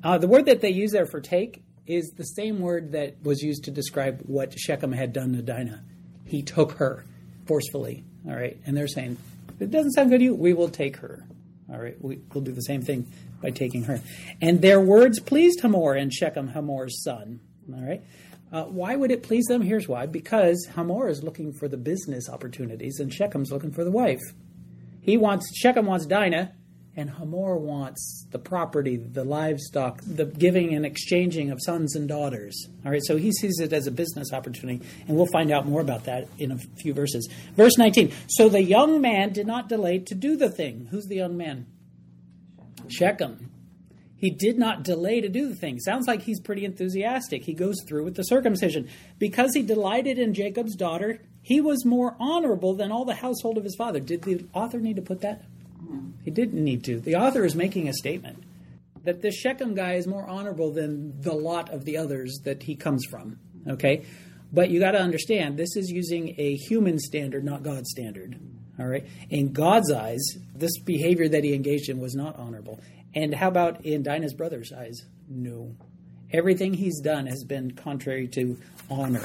Uh, 0.02 0.18
the 0.18 0.28
word 0.28 0.46
that 0.46 0.60
they 0.60 0.70
use 0.70 0.90
there 0.90 1.06
for 1.06 1.20
take 1.20 1.62
is 1.88 2.10
the 2.10 2.24
same 2.24 2.60
word 2.60 2.92
that 2.92 3.16
was 3.22 3.42
used 3.42 3.64
to 3.64 3.70
describe 3.70 4.20
what 4.26 4.58
Shechem 4.58 4.92
had 4.92 5.12
done 5.12 5.32
to 5.34 5.42
Dinah. 5.42 5.82
He 6.24 6.42
took 6.42 6.72
her 6.72 7.04
forcefully. 7.46 8.04
All 8.26 8.36
right. 8.36 8.58
And 8.66 8.76
they're 8.76 8.88
saying, 8.88 9.16
it 9.58 9.70
doesn't 9.70 9.92
sound 9.92 10.10
good 10.10 10.18
to 10.18 10.24
you, 10.24 10.34
we 10.34 10.52
will 10.52 10.68
take 10.68 10.98
her. 10.98 11.26
All 11.70 11.78
right. 11.78 11.96
We, 12.00 12.20
will 12.32 12.42
do 12.42 12.52
the 12.52 12.62
same 12.62 12.82
thing 12.82 13.10
by 13.42 13.50
taking 13.50 13.84
her. 13.84 14.00
And 14.40 14.60
their 14.60 14.80
words 14.80 15.18
pleased 15.18 15.60
Hamor 15.60 15.94
and 15.94 16.12
Shechem, 16.12 16.48
Hamor's 16.48 17.02
son. 17.02 17.40
All 17.72 17.80
right. 17.80 18.02
Uh, 18.52 18.64
why 18.64 18.96
would 18.96 19.10
it 19.10 19.22
please 19.22 19.46
them? 19.46 19.62
Here's 19.62 19.88
why. 19.88 20.06
Because 20.06 20.68
Hamor 20.74 21.08
is 21.08 21.22
looking 21.22 21.52
for 21.52 21.68
the 21.68 21.76
business 21.76 22.28
opportunities 22.28 23.00
and 23.00 23.10
Shechem's 23.10 23.50
looking 23.50 23.72
for 23.72 23.84
the 23.84 23.90
wife. 23.90 24.20
He 25.00 25.16
wants, 25.16 25.50
Shechem 25.56 25.86
wants 25.86 26.06
Dinah 26.06 26.52
and 26.98 27.08
Hamor 27.08 27.56
wants 27.56 28.26
the 28.32 28.40
property, 28.40 28.96
the 28.96 29.22
livestock, 29.22 30.02
the 30.04 30.24
giving 30.24 30.74
and 30.74 30.84
exchanging 30.84 31.52
of 31.52 31.60
sons 31.62 31.94
and 31.94 32.08
daughters. 32.08 32.68
All 32.84 32.90
right, 32.90 33.00
so 33.04 33.16
he 33.16 33.30
sees 33.30 33.60
it 33.60 33.72
as 33.72 33.86
a 33.86 33.92
business 33.92 34.32
opportunity, 34.32 34.84
and 35.06 35.16
we'll 35.16 35.28
find 35.32 35.52
out 35.52 35.64
more 35.64 35.80
about 35.80 36.06
that 36.06 36.26
in 36.38 36.50
a 36.50 36.58
few 36.58 36.92
verses. 36.92 37.28
Verse 37.54 37.78
19 37.78 38.12
So 38.26 38.48
the 38.48 38.62
young 38.62 39.00
man 39.00 39.32
did 39.32 39.46
not 39.46 39.68
delay 39.68 40.00
to 40.00 40.14
do 40.16 40.36
the 40.36 40.50
thing. 40.50 40.88
Who's 40.90 41.06
the 41.06 41.14
young 41.14 41.36
man? 41.36 41.66
Shechem. 42.88 43.52
He 44.16 44.30
did 44.30 44.58
not 44.58 44.82
delay 44.82 45.20
to 45.20 45.28
do 45.28 45.48
the 45.48 45.54
thing. 45.54 45.78
Sounds 45.78 46.08
like 46.08 46.22
he's 46.22 46.40
pretty 46.40 46.64
enthusiastic. 46.64 47.44
He 47.44 47.54
goes 47.54 47.76
through 47.86 48.02
with 48.02 48.16
the 48.16 48.24
circumcision. 48.24 48.88
Because 49.20 49.54
he 49.54 49.62
delighted 49.62 50.18
in 50.18 50.34
Jacob's 50.34 50.74
daughter, 50.74 51.20
he 51.42 51.60
was 51.60 51.84
more 51.84 52.16
honorable 52.18 52.74
than 52.74 52.90
all 52.90 53.04
the 53.04 53.14
household 53.14 53.56
of 53.56 53.62
his 53.62 53.76
father. 53.76 54.00
Did 54.00 54.22
the 54.22 54.44
author 54.52 54.80
need 54.80 54.96
to 54.96 55.02
put 55.02 55.20
that? 55.20 55.44
He 56.28 56.34
didn't 56.34 56.62
need 56.62 56.84
to. 56.84 57.00
The 57.00 57.16
author 57.16 57.42
is 57.42 57.54
making 57.54 57.88
a 57.88 57.94
statement 57.94 58.44
that 59.04 59.22
this 59.22 59.34
Shechem 59.34 59.74
guy 59.74 59.94
is 59.94 60.06
more 60.06 60.28
honorable 60.28 60.70
than 60.70 61.18
the 61.22 61.32
lot 61.32 61.70
of 61.70 61.86
the 61.86 61.96
others 61.96 62.40
that 62.44 62.62
he 62.62 62.76
comes 62.76 63.06
from. 63.06 63.38
Okay? 63.66 64.04
But 64.52 64.68
you 64.68 64.78
got 64.78 64.90
to 64.90 65.00
understand, 65.00 65.56
this 65.56 65.74
is 65.74 65.88
using 65.88 66.34
a 66.36 66.54
human 66.56 66.98
standard, 66.98 67.46
not 67.46 67.62
God's 67.62 67.88
standard. 67.88 68.38
All 68.78 68.84
right? 68.84 69.06
In 69.30 69.54
God's 69.54 69.90
eyes, 69.90 70.20
this 70.54 70.78
behavior 70.80 71.30
that 71.30 71.44
he 71.44 71.54
engaged 71.54 71.88
in 71.88 71.98
was 71.98 72.14
not 72.14 72.38
honorable. 72.38 72.78
And 73.14 73.34
how 73.34 73.48
about 73.48 73.86
in 73.86 74.02
Dinah's 74.02 74.34
brother's 74.34 74.70
eyes? 74.70 75.00
No. 75.30 75.74
Everything 76.30 76.74
he's 76.74 77.00
done 77.00 77.24
has 77.24 77.42
been 77.42 77.70
contrary 77.70 78.28
to 78.34 78.58
honor 78.90 79.24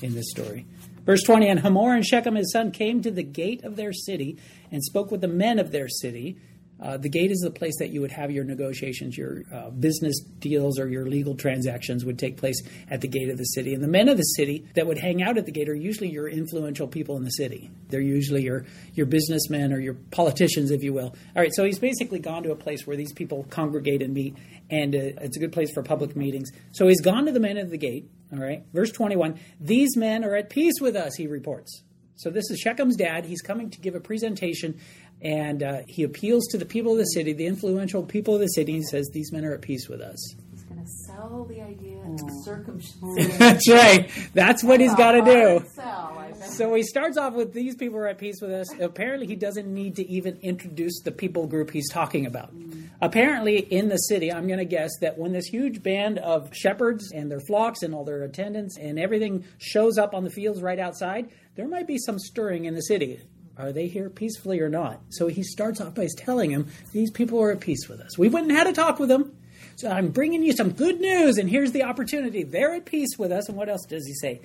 in 0.00 0.14
this 0.14 0.30
story. 0.30 0.64
Verse 1.04 1.22
20 1.22 1.48
And 1.48 1.60
Hamor 1.60 1.94
and 1.94 2.06
Shechem 2.06 2.34
his 2.34 2.50
son 2.50 2.70
came 2.70 3.02
to 3.02 3.10
the 3.10 3.22
gate 3.22 3.62
of 3.62 3.76
their 3.76 3.92
city 3.92 4.38
and 4.70 4.82
spoke 4.82 5.10
with 5.10 5.20
the 5.20 5.28
men 5.28 5.58
of 5.58 5.72
their 5.72 5.88
city. 5.88 6.36
Uh, 6.82 6.96
the 6.96 7.10
gate 7.10 7.30
is 7.30 7.40
the 7.40 7.50
place 7.50 7.74
that 7.78 7.90
you 7.90 8.00
would 8.00 8.10
have 8.10 8.30
your 8.30 8.42
negotiations, 8.42 9.16
your 9.16 9.42
uh, 9.52 9.68
business 9.68 10.18
deals, 10.38 10.78
or 10.78 10.88
your 10.88 11.06
legal 11.06 11.34
transactions 11.34 12.06
would 12.06 12.18
take 12.18 12.38
place 12.38 12.62
at 12.88 13.02
the 13.02 13.08
gate 13.08 13.28
of 13.28 13.36
the 13.36 13.44
city. 13.44 13.74
And 13.74 13.84
the 13.84 13.88
men 13.88 14.08
of 14.08 14.16
the 14.16 14.22
city 14.22 14.64
that 14.74 14.86
would 14.86 14.96
hang 14.96 15.22
out 15.22 15.36
at 15.36 15.44
the 15.44 15.52
gate 15.52 15.68
are 15.68 15.74
usually 15.74 16.10
your 16.10 16.26
influential 16.26 16.88
people 16.88 17.18
in 17.18 17.24
the 17.24 17.30
city. 17.30 17.70
They're 17.88 18.00
usually 18.00 18.44
your, 18.44 18.64
your 18.94 19.04
businessmen 19.04 19.74
or 19.74 19.78
your 19.78 19.94
politicians, 20.10 20.70
if 20.70 20.82
you 20.82 20.94
will. 20.94 21.14
All 21.36 21.42
right, 21.42 21.52
so 21.54 21.64
he's 21.64 21.78
basically 21.78 22.18
gone 22.18 22.44
to 22.44 22.52
a 22.52 22.56
place 22.56 22.86
where 22.86 22.96
these 22.96 23.12
people 23.12 23.44
congregate 23.50 24.00
and 24.00 24.14
meet, 24.14 24.36
and 24.70 24.94
uh, 24.94 25.20
it's 25.20 25.36
a 25.36 25.40
good 25.40 25.52
place 25.52 25.70
for 25.74 25.82
public 25.82 26.16
meetings. 26.16 26.50
So 26.72 26.88
he's 26.88 27.02
gone 27.02 27.26
to 27.26 27.32
the 27.32 27.40
men 27.40 27.58
of 27.58 27.68
the 27.68 27.78
gate. 27.78 28.08
All 28.32 28.38
right, 28.38 28.64
verse 28.72 28.90
21 28.92 29.38
These 29.60 29.98
men 29.98 30.24
are 30.24 30.34
at 30.34 30.48
peace 30.48 30.80
with 30.80 30.96
us, 30.96 31.14
he 31.16 31.26
reports. 31.26 31.82
So 32.20 32.28
this 32.28 32.50
is 32.50 32.62
Shechem's 32.62 32.96
dad. 32.96 33.24
He's 33.24 33.40
coming 33.40 33.70
to 33.70 33.80
give 33.80 33.94
a 33.94 34.00
presentation, 34.00 34.78
and 35.22 35.62
uh, 35.62 35.78
he 35.88 36.02
appeals 36.02 36.46
to 36.48 36.58
the 36.58 36.66
people 36.66 36.92
of 36.92 36.98
the 36.98 37.04
city, 37.04 37.32
the 37.32 37.46
influential 37.46 38.02
people 38.02 38.34
of 38.34 38.40
the 38.40 38.48
city. 38.48 38.72
He 38.74 38.82
says, 38.82 39.08
"These 39.10 39.32
men 39.32 39.42
are 39.46 39.54
at 39.54 39.62
peace 39.62 39.88
with 39.88 40.02
us." 40.02 40.34
He's 40.52 40.64
going 40.64 40.82
to 40.82 40.90
sell 41.06 41.46
the 41.48 41.62
idea 41.62 42.02
of 42.02 42.20
circumcision. 42.44 43.32
That's 43.38 43.66
right. 43.70 44.10
That's 44.34 44.62
what 44.62 44.80
he's 44.80 44.94
got 44.96 45.12
to 45.12 45.22
do. 45.22 45.64
Sell, 45.74 46.14
I 46.18 46.28
bet. 46.28 46.29
So 46.44 46.74
he 46.74 46.82
starts 46.82 47.16
off 47.16 47.34
with 47.34 47.52
these 47.52 47.74
people 47.74 47.98
are 47.98 48.06
at 48.06 48.18
peace 48.18 48.40
with 48.40 48.50
us. 48.50 48.66
Apparently, 48.80 49.26
he 49.26 49.36
doesn't 49.36 49.66
need 49.72 49.96
to 49.96 50.08
even 50.10 50.38
introduce 50.42 51.00
the 51.00 51.10
people 51.10 51.46
group 51.46 51.70
he's 51.70 51.90
talking 51.90 52.26
about. 52.26 52.52
Apparently, 53.00 53.58
in 53.58 53.88
the 53.88 53.96
city, 53.96 54.32
I'm 54.32 54.46
going 54.46 54.58
to 54.58 54.64
guess 54.64 54.90
that 55.00 55.18
when 55.18 55.32
this 55.32 55.46
huge 55.46 55.82
band 55.82 56.18
of 56.18 56.54
shepherds 56.54 57.12
and 57.12 57.30
their 57.30 57.40
flocks 57.40 57.82
and 57.82 57.94
all 57.94 58.04
their 58.04 58.22
attendants 58.22 58.78
and 58.78 58.98
everything 58.98 59.44
shows 59.58 59.98
up 59.98 60.14
on 60.14 60.24
the 60.24 60.30
fields 60.30 60.62
right 60.62 60.78
outside, 60.78 61.30
there 61.56 61.68
might 61.68 61.86
be 61.86 61.98
some 61.98 62.18
stirring 62.18 62.64
in 62.64 62.74
the 62.74 62.82
city. 62.82 63.20
Are 63.56 63.72
they 63.72 63.88
here 63.88 64.08
peacefully 64.08 64.60
or 64.60 64.70
not? 64.70 65.00
So 65.10 65.26
he 65.26 65.42
starts 65.42 65.80
off 65.80 65.94
by 65.94 66.08
telling 66.16 66.50
him, 66.50 66.68
These 66.92 67.10
people 67.10 67.42
are 67.42 67.50
at 67.50 67.60
peace 67.60 67.88
with 67.88 68.00
us. 68.00 68.16
We 68.16 68.28
went 68.28 68.48
and 68.48 68.56
had 68.56 68.66
a 68.66 68.72
talk 68.72 68.98
with 68.98 69.10
them. 69.10 69.36
So 69.76 69.90
I'm 69.90 70.08
bringing 70.08 70.42
you 70.42 70.52
some 70.52 70.72
good 70.72 71.00
news, 71.00 71.38
and 71.38 71.48
here's 71.48 71.72
the 71.72 71.82
opportunity. 71.82 72.42
They're 72.42 72.74
at 72.74 72.86
peace 72.86 73.18
with 73.18 73.32
us. 73.32 73.48
And 73.48 73.56
what 73.56 73.68
else 73.68 73.84
does 73.86 74.06
he 74.06 74.14
say? 74.14 74.40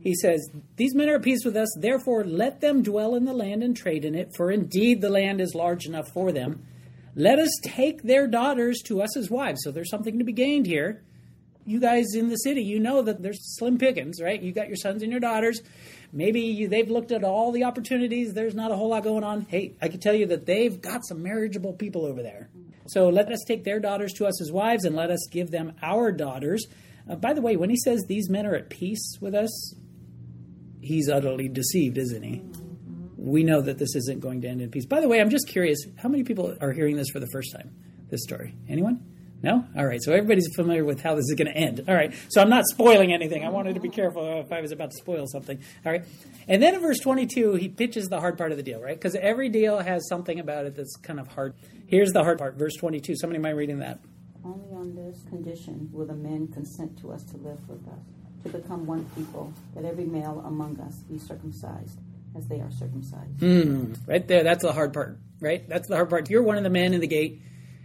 He 0.00 0.14
says, 0.14 0.48
These 0.76 0.94
men 0.94 1.08
are 1.08 1.16
at 1.16 1.22
peace 1.22 1.44
with 1.44 1.56
us, 1.56 1.68
therefore 1.80 2.24
let 2.24 2.60
them 2.60 2.82
dwell 2.82 3.14
in 3.14 3.24
the 3.24 3.32
land 3.32 3.62
and 3.62 3.76
trade 3.76 4.04
in 4.04 4.14
it, 4.14 4.30
for 4.36 4.50
indeed 4.50 5.00
the 5.00 5.10
land 5.10 5.40
is 5.40 5.54
large 5.54 5.86
enough 5.86 6.08
for 6.12 6.32
them. 6.32 6.64
Let 7.14 7.38
us 7.38 7.50
take 7.62 8.02
their 8.02 8.26
daughters 8.26 8.82
to 8.86 9.02
us 9.02 9.16
as 9.16 9.30
wives. 9.30 9.60
So 9.64 9.70
there's 9.70 9.90
something 9.90 10.18
to 10.18 10.24
be 10.24 10.32
gained 10.32 10.66
here. 10.66 11.02
You 11.64 11.80
guys 11.80 12.14
in 12.14 12.28
the 12.28 12.36
city, 12.36 12.62
you 12.62 12.78
know 12.78 13.02
that 13.02 13.22
there's 13.22 13.56
slim 13.56 13.78
pickings, 13.78 14.20
right? 14.22 14.40
You 14.40 14.52
got 14.52 14.68
your 14.68 14.76
sons 14.76 15.02
and 15.02 15.10
your 15.10 15.20
daughters. 15.20 15.62
Maybe 16.12 16.40
you, 16.42 16.68
they've 16.68 16.88
looked 16.88 17.10
at 17.10 17.24
all 17.24 17.50
the 17.50 17.64
opportunities. 17.64 18.34
There's 18.34 18.54
not 18.54 18.70
a 18.70 18.76
whole 18.76 18.90
lot 18.90 19.02
going 19.02 19.24
on. 19.24 19.46
Hey, 19.48 19.76
I 19.82 19.88
can 19.88 19.98
tell 19.98 20.14
you 20.14 20.26
that 20.26 20.46
they've 20.46 20.80
got 20.80 21.04
some 21.04 21.22
marriageable 21.22 21.72
people 21.72 22.04
over 22.04 22.22
there. 22.22 22.48
So 22.86 23.08
let 23.08 23.32
us 23.32 23.42
take 23.46 23.64
their 23.64 23.80
daughters 23.80 24.12
to 24.14 24.26
us 24.26 24.40
as 24.40 24.52
wives, 24.52 24.84
and 24.84 24.94
let 24.94 25.10
us 25.10 25.26
give 25.30 25.50
them 25.50 25.72
our 25.82 26.12
daughters. 26.12 26.66
Uh, 27.10 27.16
by 27.16 27.32
the 27.32 27.42
way, 27.42 27.56
when 27.56 27.70
he 27.70 27.76
says 27.76 28.04
these 28.06 28.28
men 28.28 28.46
are 28.46 28.54
at 28.54 28.70
peace 28.70 29.18
with 29.20 29.34
us, 29.34 29.74
he's 30.86 31.08
utterly 31.08 31.48
deceived, 31.48 31.98
isn't 31.98 32.22
he? 32.22 32.42
We 33.16 33.42
know 33.44 33.60
that 33.60 33.78
this 33.78 33.94
isn't 33.96 34.20
going 34.20 34.42
to 34.42 34.48
end 34.48 34.60
in 34.60 34.70
peace. 34.70 34.86
By 34.86 35.00
the 35.00 35.08
way, 35.08 35.20
I'm 35.20 35.30
just 35.30 35.48
curious 35.48 35.78
how 35.96 36.08
many 36.08 36.22
people 36.22 36.56
are 36.60 36.72
hearing 36.72 36.96
this 36.96 37.08
for 37.10 37.20
the 37.20 37.26
first 37.26 37.52
time? 37.52 37.74
This 38.08 38.22
story. 38.22 38.54
Anyone? 38.68 39.04
No? 39.42 39.64
All 39.76 39.84
right. 39.84 40.02
So 40.02 40.12
everybody's 40.12 40.48
familiar 40.54 40.84
with 40.84 41.00
how 41.00 41.14
this 41.14 41.24
is 41.28 41.34
going 41.36 41.52
to 41.52 41.56
end. 41.56 41.84
All 41.88 41.94
right. 41.94 42.14
So 42.28 42.40
I'm 42.40 42.48
not 42.48 42.64
spoiling 42.66 43.12
anything. 43.12 43.44
I 43.44 43.50
wanted 43.50 43.74
to 43.74 43.80
be 43.80 43.88
careful 43.88 44.40
if 44.40 44.52
I 44.52 44.60
was 44.60 44.72
about 44.72 44.92
to 44.92 44.96
spoil 44.96 45.26
something. 45.26 45.58
All 45.84 45.92
right. 45.92 46.04
And 46.48 46.62
then 46.62 46.74
in 46.74 46.80
verse 46.80 47.00
22, 47.00 47.54
he 47.54 47.68
pitches 47.68 48.06
the 48.06 48.20
hard 48.20 48.38
part 48.38 48.50
of 48.50 48.56
the 48.56 48.62
deal, 48.62 48.80
right? 48.80 48.96
Because 48.96 49.14
every 49.16 49.48
deal 49.48 49.78
has 49.78 50.08
something 50.08 50.40
about 50.40 50.64
it 50.64 50.74
that's 50.74 50.96
kind 50.96 51.20
of 51.20 51.28
hard. 51.28 51.54
Here's 51.86 52.12
the 52.12 52.22
hard 52.22 52.38
part. 52.38 52.54
Verse 52.54 52.74
22. 52.76 53.16
Somebody 53.16 53.40
mind 53.40 53.56
reading 53.56 53.80
that? 53.80 53.98
Only 54.44 54.72
on 54.72 54.94
this 54.94 55.22
condition 55.28 55.90
will 55.92 56.06
the 56.06 56.14
men 56.14 56.48
consent 56.48 56.98
to 57.00 57.12
us 57.12 57.24
to 57.24 57.36
live 57.36 57.68
with 57.68 57.86
us, 57.88 58.06
to 58.44 58.48
become 58.48 58.86
one 58.86 59.04
people, 59.16 59.52
that 59.74 59.84
every 59.84 60.04
male 60.04 60.42
among 60.46 60.78
us 60.80 60.94
be 61.10 61.18
circumcised 61.18 61.98
as 62.36 62.46
they 62.48 62.60
are 62.60 62.70
circumcised. 62.70 63.38
Mm, 63.38 63.96
right 64.06 64.26
there. 64.26 64.44
That's 64.44 64.62
the 64.62 64.72
hard 64.72 64.92
part, 64.92 65.18
right? 65.40 65.66
That's 65.68 65.88
the 65.88 65.94
hard 65.94 66.10
part. 66.10 66.30
You're 66.30 66.42
one 66.42 66.56
of 66.56 66.64
the 66.64 66.70
men 66.70 66.94
in 66.94 67.00
the 67.00 67.06
gate, 67.06 67.40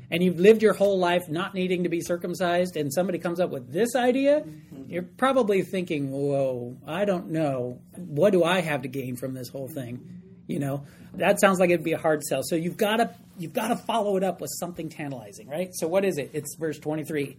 and 0.10 0.22
you've 0.22 0.40
lived 0.40 0.62
your 0.62 0.74
whole 0.74 1.00
life 1.00 1.30
not 1.30 1.54
needing 1.54 1.84
to 1.84 1.90
be 1.90 2.02
circumcised, 2.02 2.76
and 2.76 2.94
somebody 2.94 3.18
comes 3.18 3.40
up 3.40 3.50
with 3.50 3.72
this 3.72 3.96
idea. 3.96 4.44
You're 4.88 5.04
probably 5.04 5.62
thinking, 5.62 6.12
whoa, 6.12 6.78
I 6.86 7.06
don't 7.06 7.30
know. 7.30 7.80
What 7.96 8.32
do 8.32 8.44
I 8.44 8.60
have 8.60 8.82
to 8.82 8.90
gain 8.90 9.16
from 9.16 9.34
this 9.34 9.48
whole 9.48 9.70
thing? 9.70 10.22
You 10.48 10.60
know, 10.60 10.86
that 11.14 11.40
sounds 11.40 11.60
like 11.60 11.70
it'd 11.70 11.86
be 11.86 11.94
a 11.94 11.98
hard 11.98 12.24
sell. 12.24 12.42
So 12.44 12.56
you've 12.56 12.76
got 12.76 12.98
to 12.98 13.16
you've 13.38 13.54
got 13.54 13.70
to 13.70 13.78
follow 13.78 14.18
it 14.18 14.24
up 14.24 14.42
with 14.42 14.52
something 14.60 14.90
tantalizing, 14.90 15.48
right? 15.48 15.70
So 15.74 15.88
what 15.88 16.04
is 16.04 16.18
it? 16.18 16.32
It's 16.34 16.56
verse 16.56 16.78
23. 16.78 17.38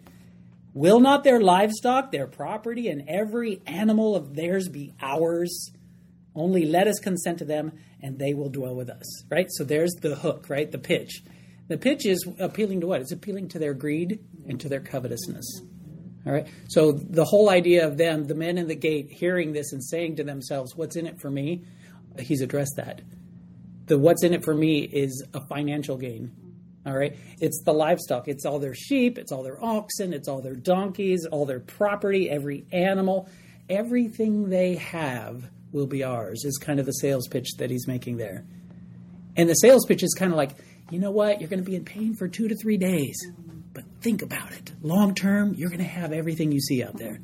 Will 0.75 1.01
not 1.01 1.23
their 1.23 1.41
livestock, 1.41 2.13
their 2.13 2.27
property, 2.27 2.89
and 2.89 3.05
every 3.09 3.61
animal 3.67 4.17
of 4.17 4.35
theirs 4.35 4.69
be 4.69 4.95
ours? 5.01 5.71
Only 6.35 6.65
let 6.65 6.87
us 6.89 6.99
consent 6.99 7.39
to 7.39 7.45
them, 7.45 7.73
and 8.01 8.19
they 8.19 8.33
will 8.33 8.49
dwell 8.49 8.75
with 8.75 8.89
us. 8.89 9.25
Right? 9.31 9.47
So 9.51 9.65
there's 9.65 9.93
the 10.01 10.17
hook, 10.17 10.49
right? 10.49 10.71
The 10.71 10.79
pitch. 10.79 11.23
The 11.69 11.79
pitch 11.79 12.07
is 12.07 12.27
appealing 12.39 12.81
to 12.81 12.87
what? 12.87 13.01
It's 13.01 13.13
appealing 13.13 13.49
to 13.49 13.59
their 13.59 13.75
greed 13.75 14.25
and 14.49 14.59
to 14.61 14.69
their 14.69 14.81
covetousness. 14.81 15.63
All 16.25 16.33
right. 16.33 16.47
So 16.69 16.93
the 16.93 17.25
whole 17.25 17.51
idea 17.51 17.87
of 17.87 17.99
them, 17.99 18.27
the 18.27 18.35
men 18.35 18.57
in 18.57 18.69
the 18.69 18.77
gate, 18.77 19.11
hearing 19.11 19.53
this 19.53 19.73
and 19.73 19.83
saying 19.83 20.17
to 20.17 20.25
themselves, 20.25 20.77
"What's 20.77 20.97
in 20.97 21.07
it 21.07 21.21
for 21.21 21.31
me?" 21.31 21.65
He's 22.19 22.41
addressed 22.41 22.75
that. 22.77 23.03
The 23.87 23.99
"What's 23.99 24.23
in 24.23 24.33
it 24.33 24.45
for 24.45 24.55
me" 24.55 24.81
is 24.83 25.25
a 25.35 25.41
financial 25.49 25.97
gain. 25.97 26.31
All 26.85 26.95
right. 26.95 27.17
It's 27.41 27.63
the 27.65 27.73
livestock. 27.73 28.29
It's 28.29 28.45
all 28.45 28.59
their 28.59 28.75
sheep. 28.75 29.19
It's 29.19 29.31
all 29.31 29.43
their 29.43 29.63
oxen. 29.63 30.13
It's 30.13 30.29
all 30.29 30.41
their 30.41 30.57
donkeys. 30.57 31.27
All 31.27 31.47
their 31.47 31.61
property. 31.61 32.29
Every 32.29 32.65
animal. 32.73 33.29
Everything 33.69 34.51
they 34.51 34.77
have 34.77 35.49
will 35.71 35.87
be 35.87 36.03
ours. 36.03 36.45
Is 36.45 36.59
kind 36.59 36.81
of 36.81 36.87
the 36.87 36.93
sales 36.93 37.29
pitch 37.29 37.51
that 37.59 37.71
he's 37.71 37.87
making 37.87 38.17
there. 38.17 38.45
And 39.37 39.49
the 39.49 39.55
sales 39.55 39.87
pitch 39.87 40.03
is 40.03 40.15
kind 40.19 40.33
of 40.33 40.37
like, 40.37 40.57
you 40.91 40.99
know 40.99 41.11
what? 41.11 41.41
You're 41.41 41.49
going 41.49 41.65
to 41.65 41.69
be 41.69 41.77
in 41.77 41.85
pain 41.85 42.15
for 42.15 42.29
two 42.29 42.49
to 42.49 42.57
three 42.57 42.77
days. 42.77 43.17
But 43.73 43.85
think 44.01 44.23
about 44.23 44.53
it. 44.53 44.73
Long 44.83 45.15
term, 45.15 45.55
you're 45.55 45.71
going 45.71 45.79
to 45.79 45.85
have 45.85 46.13
everything 46.13 46.53
you 46.53 46.61
see 46.61 46.83
out 46.83 46.99
there. 46.99 47.21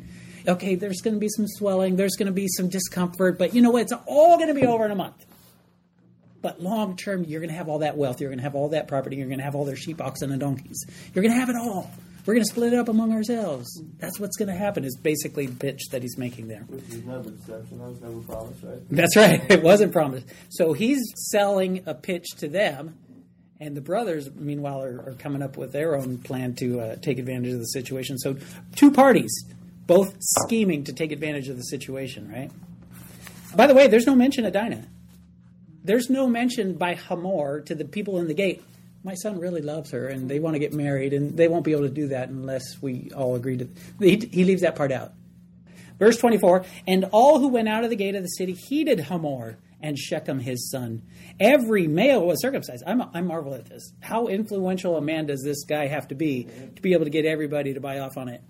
Okay, 0.47 0.77
there's 0.77 1.03
going 1.03 1.15
to 1.15 1.21
be 1.21 1.29
some 1.29 1.47
swelling, 1.47 1.97
there's 1.97 2.17
going 2.17 2.29
to 2.29 2.33
be 2.33 2.49
some 2.49 2.71
discomfort, 2.71 3.39
but 3.39 3.55
you 3.55 3.61
know 3.61 3.71
what? 3.71 3.83
It's 3.83 3.93
all 4.07 4.37
going 4.37 4.49
to 4.49 4.55
be 4.55 4.67
over 4.67 4.87
in 4.87 4.91
a 4.91 4.95
month. 4.95 5.27
But 6.41 6.61
long 6.61 6.97
term, 6.97 7.25
you're 7.25 7.41
going 7.41 7.51
to 7.51 7.57
have 7.57 7.69
all 7.69 7.81
that 7.81 7.97
wealth, 7.97 8.21
you're 8.21 8.31
going 8.31 8.39
to 8.39 8.45
have 8.45 8.55
all 8.55 8.69
that 8.69 8.87
property, 8.87 9.17
you're 9.17 9.27
going 9.27 9.39
to 9.39 9.45
have 9.45 9.57
all 9.57 9.65
their 9.65 9.77
sheep, 9.77 10.01
oxen, 10.01 10.31
and 10.31 10.41
donkeys. 10.41 10.85
You're 11.15 11.23
going 11.23 11.35
to 11.35 11.41
have 11.41 11.49
it 11.49 11.57
all. 11.57 11.91
We're 12.29 12.35
going 12.35 12.45
to 12.45 12.53
split 12.53 12.75
it 12.75 12.79
up 12.79 12.89
among 12.89 13.13
ourselves. 13.13 13.83
That's 13.99 14.21
what's 14.21 14.37
going 14.37 14.49
to 14.49 14.55
happen, 14.55 14.85
is 14.85 14.99
basically 14.99 15.47
the 15.47 15.57
pitch 15.57 15.89
that 15.93 16.03
he's 16.03 16.19
making 16.19 16.49
there. 16.49 16.61
Which 16.69 16.83
is 16.83 17.01
deception. 17.01 17.79
That 17.79 17.89
was 17.89 18.01
never 18.03 18.21
promised, 18.21 18.63
right? 18.63 18.91
That's 18.91 19.17
right. 19.17 19.43
It 19.51 19.63
wasn't 19.63 19.93
promised. 19.93 20.27
So 20.51 20.75
he's 20.75 20.99
selling 21.31 21.85
a 21.87 21.95
pitch 21.95 22.27
to 22.41 22.49
them, 22.49 22.99
and 23.59 23.75
the 23.75 23.81
brothers, 23.81 24.31
meanwhile, 24.35 24.83
are, 24.83 25.05
are 25.07 25.17
coming 25.19 25.41
up 25.41 25.57
with 25.57 25.73
their 25.73 25.97
own 25.97 26.19
plan 26.19 26.55
to 26.57 26.81
uh, 26.81 26.97
take 26.97 27.19
advantage 27.19 27.55
of 27.55 27.61
the 27.61 27.65
situation. 27.65 28.19
So 28.19 28.37
two 28.77 28.91
parties, 28.91 29.33
both 29.87 30.15
scheming 30.21 30.85
to 30.85 30.93
take 30.93 31.13
advantage 31.13 31.49
of 31.49 31.57
the 31.57 31.63
situation, 31.63 32.31
right? 32.31 32.51
By 33.57 33.67
the 33.67 33.75
way, 33.75 33.87
there's 33.87 34.07
no 34.07 34.15
mention 34.15 34.45
of 34.45 34.53
Dinah. 34.53 34.85
There's 35.89 36.11
no 36.11 36.27
mention 36.27 36.75
by 36.75 36.97
Hamor 36.97 37.63
to 37.63 37.75
the 37.75 37.87
people 37.87 38.19
in 38.19 38.29
the 38.29 38.35
gate. 38.35 38.63
My 39.05 39.15
son 39.15 39.41
really 39.41 39.63
loves 39.63 39.93
her, 39.93 40.09
and 40.09 40.29
they 40.29 40.39
want 40.39 40.53
to 40.53 40.59
get 40.59 40.75
married, 40.75 41.15
and 41.15 41.35
they 41.35 41.49
won't 41.49 41.65
be 41.65 41.73
able 41.73 41.85
to 41.85 41.89
do 41.89 42.09
that 42.09 42.29
unless 42.29 42.83
we 42.83 43.11
all 43.17 43.37
agree 43.37 43.57
to. 43.57 43.67
He, 43.99 44.17
he 44.31 44.45
leaves 44.45 44.61
that 44.61 44.77
part 44.77 44.93
out. 44.93 45.15
Verse 45.99 46.19
24 46.19 46.67
And 46.87 47.07
all 47.11 47.39
who 47.39 47.49
went 47.49 47.71
out 47.71 47.85
of 47.85 47.91
the 47.91 47.97
gate 47.97 48.15
of 48.15 48.23
the 48.23 48.29
city 48.29 48.53
heeded 48.53 49.01
Hamor 49.01 49.57
and 49.81 49.99
Shechem 49.99 50.41
his 50.41 50.71
son. 50.71 51.05
Every 51.41 51.89
male 51.89 52.27
was 52.27 52.43
circumcised. 52.43 52.85
I'm, 52.87 53.01
I 53.15 53.23
marvel 53.23 53.55
at 53.55 53.65
this. 53.65 53.91
How 54.01 54.27
influential 54.27 54.95
a 54.99 55.01
man 55.01 55.25
does 55.25 55.41
this 55.43 55.65
guy 55.65 55.87
have 55.87 56.09
to 56.09 56.15
be 56.15 56.49
to 56.77 56.83
be 56.83 56.93
able 56.93 57.05
to 57.05 57.11
get 57.11 57.25
everybody 57.25 57.73
to 57.73 57.81
buy 57.81 58.01
off 58.01 58.19
on 58.19 58.29
it? 58.29 58.43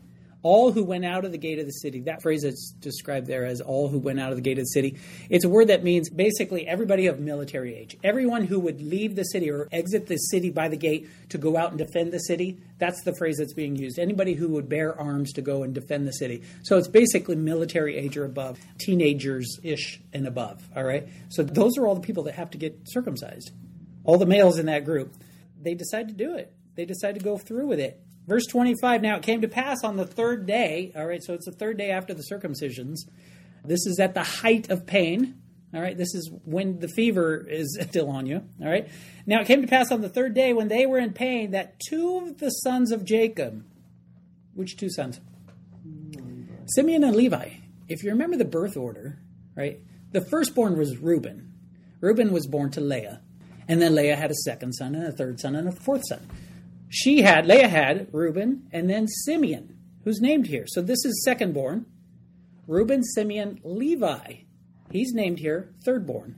All 0.42 0.70
who 0.70 0.84
went 0.84 1.04
out 1.04 1.24
of 1.24 1.32
the 1.32 1.38
gate 1.38 1.58
of 1.58 1.66
the 1.66 1.72
city. 1.72 2.00
That 2.02 2.22
phrase 2.22 2.44
is 2.44 2.72
described 2.78 3.26
there 3.26 3.44
as 3.44 3.60
all 3.60 3.88
who 3.88 3.98
went 3.98 4.20
out 4.20 4.30
of 4.30 4.36
the 4.36 4.42
gate 4.42 4.58
of 4.58 4.62
the 4.62 4.68
city. 4.68 4.96
It's 5.28 5.44
a 5.44 5.48
word 5.48 5.68
that 5.68 5.82
means 5.82 6.10
basically 6.10 6.66
everybody 6.66 7.08
of 7.08 7.18
military 7.18 7.74
age. 7.74 7.96
Everyone 8.04 8.44
who 8.44 8.60
would 8.60 8.80
leave 8.80 9.16
the 9.16 9.24
city 9.24 9.50
or 9.50 9.68
exit 9.72 10.06
the 10.06 10.16
city 10.16 10.50
by 10.50 10.68
the 10.68 10.76
gate 10.76 11.08
to 11.30 11.38
go 11.38 11.56
out 11.56 11.70
and 11.70 11.78
defend 11.78 12.12
the 12.12 12.20
city. 12.20 12.60
That's 12.78 13.02
the 13.02 13.14
phrase 13.16 13.38
that's 13.38 13.52
being 13.52 13.74
used. 13.74 13.98
Anybody 13.98 14.34
who 14.34 14.50
would 14.50 14.68
bear 14.68 14.98
arms 14.98 15.32
to 15.32 15.42
go 15.42 15.64
and 15.64 15.74
defend 15.74 16.06
the 16.06 16.12
city. 16.12 16.44
So 16.62 16.78
it's 16.78 16.88
basically 16.88 17.34
military 17.34 17.96
age 17.96 18.16
or 18.16 18.24
above, 18.24 18.60
teenagers 18.78 19.58
ish 19.64 20.00
and 20.12 20.26
above. 20.26 20.62
All 20.76 20.84
right. 20.84 21.08
So 21.30 21.42
those 21.42 21.76
are 21.78 21.86
all 21.86 21.96
the 21.96 22.00
people 22.00 22.22
that 22.24 22.34
have 22.36 22.50
to 22.50 22.58
get 22.58 22.78
circumcised. 22.86 23.50
All 24.04 24.18
the 24.18 24.26
males 24.26 24.58
in 24.58 24.66
that 24.66 24.84
group. 24.84 25.12
They 25.60 25.74
decide 25.74 26.08
to 26.08 26.14
do 26.14 26.36
it. 26.36 26.54
They 26.76 26.84
decide 26.84 27.16
to 27.16 27.20
go 27.20 27.36
through 27.36 27.66
with 27.66 27.80
it. 27.80 28.00
Verse 28.28 28.46
25 28.46 29.00
Now 29.00 29.16
it 29.16 29.22
came 29.22 29.40
to 29.40 29.48
pass 29.48 29.82
on 29.82 29.96
the 29.96 30.06
third 30.06 30.46
day, 30.46 30.92
all 30.94 31.06
right, 31.06 31.22
so 31.22 31.32
it's 31.32 31.46
the 31.46 31.52
third 31.52 31.78
day 31.78 31.90
after 31.90 32.12
the 32.12 32.22
circumcisions. 32.30 32.98
This 33.64 33.86
is 33.86 33.98
at 33.98 34.14
the 34.14 34.22
height 34.22 34.70
of 34.70 34.86
pain. 34.86 35.40
All 35.74 35.80
right, 35.80 35.96
this 35.96 36.14
is 36.14 36.30
when 36.44 36.78
the 36.78 36.88
fever 36.88 37.46
is 37.48 37.78
still 37.88 38.10
on 38.10 38.26
you. 38.26 38.42
All 38.60 38.68
right. 38.68 38.88
Now 39.26 39.40
it 39.40 39.46
came 39.46 39.62
to 39.62 39.66
pass 39.66 39.90
on 39.90 40.02
the 40.02 40.10
third 40.10 40.34
day 40.34 40.52
when 40.52 40.68
they 40.68 40.84
were 40.84 40.98
in 40.98 41.14
pain 41.14 41.52
that 41.52 41.80
two 41.80 42.18
of 42.18 42.38
the 42.38 42.50
sons 42.50 42.92
of 42.92 43.04
Jacob, 43.04 43.64
which 44.54 44.76
two 44.76 44.90
sons? 44.90 45.20
Simeon 46.66 47.04
and 47.04 47.16
Levi. 47.16 47.48
If 47.88 48.04
you 48.04 48.10
remember 48.10 48.36
the 48.36 48.44
birth 48.44 48.76
order, 48.76 49.18
right, 49.56 49.80
the 50.12 50.20
firstborn 50.20 50.76
was 50.76 50.98
Reuben. 50.98 51.54
Reuben 52.00 52.30
was 52.32 52.46
born 52.46 52.70
to 52.72 52.82
Leah. 52.82 53.22
And 53.66 53.80
then 53.80 53.94
Leah 53.94 54.16
had 54.16 54.30
a 54.30 54.34
second 54.34 54.74
son 54.74 54.94
and 54.94 55.06
a 55.06 55.12
third 55.12 55.40
son 55.40 55.56
and 55.56 55.68
a 55.68 55.72
fourth 55.72 56.02
son. 56.06 56.26
She 56.88 57.22
had, 57.22 57.46
Leah 57.46 57.68
had 57.68 58.08
Reuben 58.12 58.68
and 58.72 58.88
then 58.88 59.06
Simeon, 59.06 59.76
who's 60.04 60.20
named 60.20 60.46
here. 60.46 60.64
So 60.66 60.80
this 60.80 61.04
is 61.04 61.22
second 61.24 61.52
born. 61.52 61.86
Reuben, 62.66 63.02
Simeon, 63.02 63.60
Levi. 63.62 64.34
He's 64.90 65.12
named 65.12 65.38
here 65.38 65.74
third 65.84 66.06
born. 66.06 66.36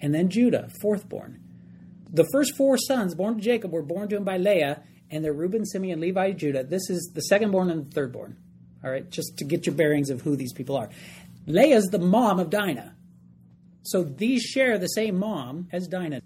And 0.00 0.14
then 0.14 0.28
Judah, 0.28 0.68
fourth 0.80 1.08
born. 1.08 1.40
The 2.10 2.28
first 2.32 2.56
four 2.56 2.76
sons 2.78 3.14
born 3.14 3.36
to 3.36 3.40
Jacob 3.40 3.72
were 3.72 3.82
born 3.82 4.08
to 4.08 4.16
him 4.16 4.24
by 4.24 4.36
Leah, 4.36 4.82
and 5.10 5.24
they're 5.24 5.32
Reuben, 5.32 5.64
Simeon, 5.64 6.00
Levi, 6.00 6.32
Judah. 6.32 6.64
This 6.64 6.90
is 6.90 7.10
the 7.14 7.22
second 7.22 7.50
born 7.50 7.70
and 7.70 7.86
the 7.86 7.94
third 7.94 8.12
born. 8.12 8.36
All 8.84 8.90
right, 8.90 9.08
just 9.10 9.38
to 9.38 9.44
get 9.44 9.66
your 9.66 9.74
bearings 9.74 10.10
of 10.10 10.20
who 10.22 10.36
these 10.36 10.52
people 10.52 10.76
are. 10.76 10.90
Leah's 11.46 11.86
the 11.86 11.98
mom 11.98 12.38
of 12.38 12.50
Dinah. 12.50 12.94
So 13.82 14.02
these 14.02 14.42
share 14.42 14.78
the 14.78 14.88
same 14.88 15.16
mom 15.18 15.68
as 15.72 15.88
Dinah. 15.88 16.20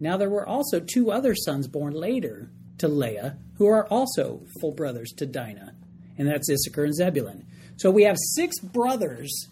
Now 0.00 0.16
there 0.16 0.30
were 0.30 0.46
also 0.46 0.80
two 0.80 1.10
other 1.10 1.34
sons 1.34 1.66
born 1.68 1.94
later 1.94 2.50
to 2.78 2.88
Leah 2.88 3.36
who 3.58 3.66
are 3.66 3.86
also 3.88 4.40
full 4.60 4.72
brothers 4.72 5.12
to 5.16 5.26
Dinah, 5.26 5.74
and 6.16 6.28
that's 6.28 6.50
Issachar 6.50 6.84
and 6.84 6.94
Zebulun. 6.94 7.44
So 7.76 7.90
we 7.90 8.04
have 8.04 8.16
six 8.18 8.58
brothers 8.60 9.48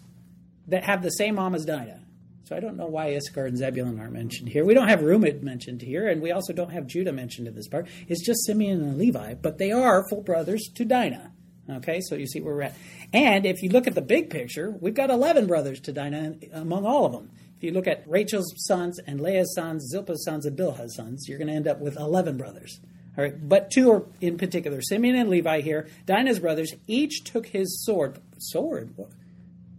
that 0.67 0.83
have 0.83 1.03
the 1.03 1.09
same 1.11 1.35
mom 1.35 1.55
as 1.55 1.65
Dinah. 1.65 2.01
So 2.45 2.55
I 2.55 2.61
don't 2.61 2.77
know 2.77 2.87
why 2.87 3.13
Issachar 3.13 3.45
and 3.45 3.57
Zebulun 3.57 3.99
aren't 3.99 4.13
mentioned 4.13 4.47
here. 4.47 4.63
We 4.63 4.73
don't 4.73 4.87
have 4.87 5.01
Reuben 5.01 5.43
mentioned 5.43 5.81
here, 5.81 6.07
and 6.07 6.21
we 6.21 6.31
also 6.31 6.53
don't 6.53 6.71
have 6.71 6.87
Judah 6.87 7.11
mentioned 7.11 7.47
in 7.47 7.55
this 7.55 7.67
part. 7.67 7.87
It's 8.07 8.25
just 8.25 8.45
Simeon 8.45 8.81
and 8.81 8.97
Levi, 8.97 9.33
but 9.33 9.57
they 9.57 9.73
are 9.73 10.07
full 10.09 10.21
brothers 10.21 10.69
to 10.75 10.85
Dinah. 10.85 11.31
Okay, 11.69 11.99
so 11.99 12.15
you 12.15 12.25
see 12.25 12.39
where 12.39 12.55
we're 12.55 12.61
at. 12.61 12.75
And 13.11 13.45
if 13.45 13.61
you 13.61 13.69
look 13.69 13.87
at 13.87 13.95
the 13.95 14.01
big 14.01 14.29
picture, 14.29 14.71
we've 14.71 14.93
got 14.93 15.09
11 15.09 15.47
brothers 15.47 15.81
to 15.81 15.91
Dinah 15.91 16.35
among 16.53 16.85
all 16.85 17.05
of 17.05 17.11
them. 17.11 17.29
If 17.57 17.63
you 17.63 17.71
look 17.71 17.87
at 17.87 18.07
Rachel's 18.07 18.53
sons 18.65 18.99
and 19.05 19.19
Leah's 19.19 19.53
sons, 19.53 19.93
Zilpah's 19.93 20.23
sons, 20.23 20.45
and 20.45 20.57
Bilhah's 20.57 20.95
sons, 20.95 21.27
you're 21.27 21.39
going 21.39 21.49
to 21.49 21.53
end 21.53 21.67
up 21.67 21.79
with 21.79 21.97
11 21.97 22.37
brothers. 22.37 22.79
All 23.17 23.23
right, 23.23 23.49
but 23.49 23.71
two 23.71 23.91
are 23.91 24.03
in 24.21 24.37
particular, 24.37 24.79
Simeon 24.81 25.15
and 25.15 25.29
Levi 25.29 25.61
here. 25.61 25.87
Dinah's 26.05 26.39
brothers 26.39 26.75
each 26.85 27.23
took 27.23 27.47
his 27.47 27.83
sword. 27.83 28.19
Sword? 28.37 28.93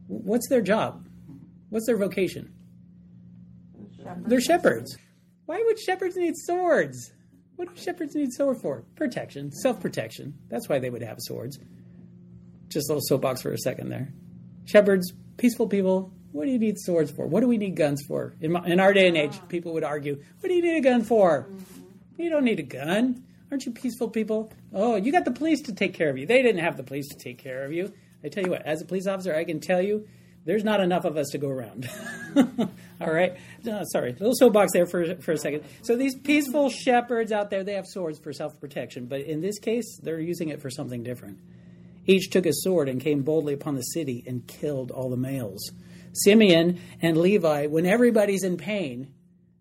What's 0.09 0.49
their 0.49 0.61
job? 0.61 1.07
What's 1.71 1.87
their 1.87 1.97
vocation? 1.97 2.53
Shepherds. 3.97 4.29
They're 4.29 4.41
shepherds. 4.41 4.99
Why 5.47 5.63
would 5.65 5.79
shepherds 5.79 6.17
need 6.17 6.35
swords? 6.37 7.13
What 7.55 7.75
do 7.75 7.81
shepherds 7.81 8.15
need 8.15 8.33
sword 8.33 8.61
for? 8.61 8.83
Protection, 8.97 9.53
self 9.53 9.81
protection. 9.81 10.35
That's 10.49 10.69
why 10.69 10.81
they 10.81 10.91
would 10.91 11.03
have 11.03 11.19
swords. 11.21 11.59
Just 12.69 12.89
a 12.89 12.93
little 12.93 13.07
soapbox 13.07 13.43
for 13.43 13.53
a 13.53 13.59
second 13.59 13.89
there. 13.89 14.13
Shepherds, 14.65 15.13
peaceful 15.37 15.69
people. 15.69 16.13
What 16.33 16.45
do 16.45 16.51
you 16.51 16.59
need 16.59 16.79
swords 16.79 17.11
for? 17.11 17.27
What 17.27 17.41
do 17.41 17.49
we 17.49 17.57
need 17.57 17.77
guns 17.77 18.03
for? 18.07 18.35
In, 18.41 18.53
my, 18.53 18.65
in 18.67 18.81
our 18.81 18.93
day 18.93 19.09
and 19.09 19.17
age, 19.17 19.39
ah. 19.41 19.47
people 19.47 19.73
would 19.75 19.85
argue, 19.85 20.23
"What 20.41 20.49
do 20.49 20.55
you 20.55 20.63
need 20.63 20.77
a 20.77 20.81
gun 20.81 21.03
for? 21.03 21.49
Mm-hmm. 21.49 22.23
You 22.23 22.31
don't 22.31 22.45
need 22.45 22.59
a 22.59 22.65
gun. 22.65 23.25
Aren't 23.51 23.65
you 23.65 23.73
peaceful 23.73 24.09
people? 24.09 24.53
Oh, 24.75 24.97
you 24.97 25.11
got 25.11 25.25
the 25.25 25.31
police 25.31 25.63
to 25.63 25.75
take 25.75 25.95
care 25.95 26.11
of 26.11 26.19
you. 26.19 26.27
They 26.27 26.43
didn't 26.43 26.63
have 26.63 26.77
the 26.77 26.83
police 26.83 27.09
to 27.09 27.17
take 27.17 27.39
care 27.39 27.65
of 27.65 27.73
you. 27.73 27.93
I 28.23 28.29
tell 28.29 28.45
you 28.45 28.51
what, 28.51 28.63
as 28.63 28.83
a 28.83 28.85
police 28.85 29.07
officer, 29.07 29.35
I 29.35 29.45
can 29.45 29.61
tell 29.61 29.81
you 29.81 30.07
there's 30.45 30.65
not 30.65 30.81
enough 30.81 31.05
of 31.05 31.17
us 31.17 31.29
to 31.33 31.39
go 31.39 31.49
around. 31.49 31.89
All 33.01 33.13
right. 33.13 33.37
Sorry, 33.93 34.13
little 34.13 34.35
soapbox 34.35 34.73
there 34.73 34.87
for 34.87 35.17
for 35.17 35.33
a 35.33 35.39
second. 35.39 35.65
So 35.83 35.97
these 35.97 36.15
peaceful 36.15 36.69
shepherds 36.69 37.33
out 37.33 37.51
there, 37.51 37.65
they 37.65 37.75
have 37.75 37.87
swords 37.87 38.19
for 38.19 38.33
self 38.33 38.61
protection, 38.61 39.07
but 39.07 39.21
in 39.21 39.41
this 39.41 39.59
case, 39.59 39.99
they're 40.03 40.21
using 40.21 40.49
it 40.49 40.61
for 40.61 40.71
something 40.71 41.03
different. 41.03 41.39
Each 42.07 42.31
took 42.31 42.47
a 42.47 42.53
sword 42.53 42.89
and 42.89 43.01
came 43.01 43.23
boldly 43.23 43.55
upon 43.55 43.75
the 43.75 43.83
city 43.83 44.25
and 44.27 44.47
killed 44.47 44.91
all 44.91 45.11
the 45.11 45.17
males. 45.17 45.71
Simeon 46.13 46.81
and 47.03 47.19
Levi, 47.19 47.67
when 47.67 47.85
everybody's 47.85 48.43
in 48.43 48.57
pain, 48.57 49.13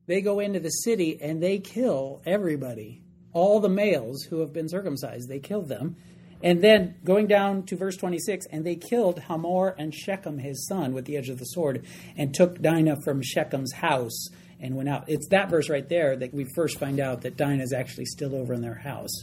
they 0.08 0.22
go 0.22 0.40
into 0.40 0.62
the 0.62 0.70
city 0.70 1.20
and 1.22 1.44
they 1.44 1.60
kill 1.60 2.22
everybody. 2.26 3.04
All 3.38 3.60
the 3.60 3.70
males 3.70 4.24
who 4.24 4.40
have 4.40 4.52
been 4.52 4.68
circumcised, 4.68 5.30
they 5.30 5.38
killed 5.38 5.70
them. 5.70 5.96
And 6.42 6.64
then 6.64 6.96
going 7.04 7.28
down 7.28 7.68
to 7.68 7.76
verse 7.76 7.96
26, 7.96 8.48
and 8.52 8.66
they 8.66 8.76
killed 8.76 9.20
Hamor 9.20 9.76
and 9.78 9.94
Shechem, 9.94 10.40
his 10.40 10.68
son, 10.68 10.92
with 10.94 11.06
the 11.06 11.18
edge 11.18 11.30
of 11.30 11.38
the 11.38 11.46
sword, 11.46 11.86
and 12.18 12.34
took 12.34 12.60
Dinah 12.60 12.98
from 13.04 13.22
Shechem's 13.22 13.74
house 13.74 14.30
and 14.60 14.76
went 14.76 14.90
out. 14.90 15.04
It's 15.08 15.28
that 15.30 15.52
verse 15.52 15.70
right 15.70 15.88
there 15.88 16.16
that 16.16 16.34
we 16.34 16.48
first 16.56 16.80
find 16.80 17.00
out 17.00 17.22
that 17.22 17.38
Dinah 17.38 17.62
is 17.62 17.74
actually 17.74 18.06
still 18.06 18.34
over 18.34 18.56
in 18.56 18.62
their 18.62 18.74
house. 18.74 19.14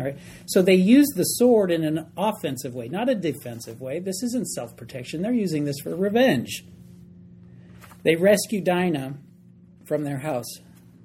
All 0.00 0.04
right. 0.04 0.18
So 0.46 0.60
they 0.60 0.74
use 0.74 1.06
the 1.14 1.22
sword 1.22 1.70
in 1.70 1.84
an 1.84 2.06
offensive 2.16 2.74
way, 2.74 2.88
not 2.88 3.08
a 3.08 3.14
defensive 3.14 3.80
way. 3.80 4.00
This 4.00 4.20
isn't 4.24 4.48
self 4.48 4.76
protection. 4.76 5.22
They're 5.22 5.32
using 5.32 5.64
this 5.64 5.78
for 5.80 5.94
revenge. 5.94 6.64
They 8.02 8.16
rescue 8.16 8.60
Dinah 8.60 9.14
from 9.84 10.02
their 10.02 10.18
house. 10.18 10.58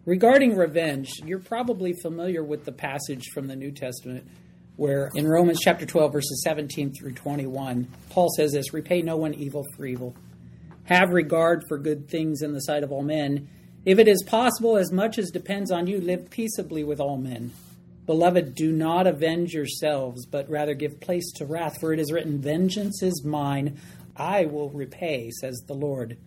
Regarding 0.09 0.55
revenge, 0.55 1.21
you're 1.23 1.37
probably 1.37 1.93
familiar 1.93 2.43
with 2.43 2.65
the 2.65 2.71
passage 2.71 3.27
from 3.31 3.45
the 3.45 3.55
New 3.55 3.69
Testament 3.69 4.27
where 4.75 5.11
in 5.13 5.27
Romans 5.27 5.59
chapter 5.61 5.85
12, 5.85 6.11
verses 6.11 6.41
17 6.43 6.93
through 6.95 7.11
21, 7.11 7.87
Paul 8.09 8.29
says 8.35 8.53
this 8.53 8.73
Repay 8.73 9.03
no 9.03 9.17
one 9.17 9.35
evil 9.35 9.63
for 9.77 9.85
evil. 9.85 10.15
Have 10.85 11.11
regard 11.11 11.63
for 11.67 11.77
good 11.77 12.09
things 12.09 12.41
in 12.41 12.53
the 12.53 12.61
sight 12.61 12.81
of 12.81 12.91
all 12.91 13.03
men. 13.03 13.49
If 13.85 13.99
it 13.99 14.07
is 14.07 14.23
possible, 14.23 14.77
as 14.77 14.91
much 14.91 15.19
as 15.19 15.29
depends 15.29 15.69
on 15.69 15.85
you, 15.85 16.01
live 16.01 16.31
peaceably 16.31 16.83
with 16.83 16.99
all 16.99 17.17
men. 17.17 17.51
Beloved, 18.07 18.55
do 18.55 18.71
not 18.71 19.05
avenge 19.05 19.53
yourselves, 19.53 20.25
but 20.25 20.49
rather 20.49 20.73
give 20.73 20.99
place 20.99 21.31
to 21.33 21.45
wrath, 21.45 21.79
for 21.79 21.93
it 21.93 21.99
is 21.99 22.11
written, 22.11 22.41
Vengeance 22.41 23.03
is 23.03 23.23
mine, 23.23 23.79
I 24.17 24.45
will 24.45 24.71
repay, 24.71 25.29
says 25.39 25.61
the 25.67 25.75
Lord. 25.75 26.17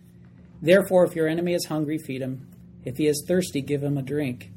Therefore, 0.61 1.03
if 1.03 1.17
your 1.17 1.27
enemy 1.27 1.53
is 1.53 1.65
hungry, 1.65 1.97
feed 1.97 2.21
him. 2.21 2.47
If 2.85 2.97
he 2.97 3.07
is 3.07 3.23
thirsty, 3.27 3.61
give 3.61 3.83
him 3.83 3.97
a 3.97 4.01
drink. 4.01 4.51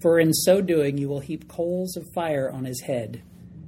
For 0.00 0.18
in 0.18 0.32
so 0.34 0.60
doing, 0.60 0.98
you 0.98 1.08
will 1.08 1.20
heap 1.20 1.48
coals 1.48 1.96
of 1.96 2.04
fire 2.14 2.50
on 2.50 2.64
his 2.64 2.82
head. 2.82 3.22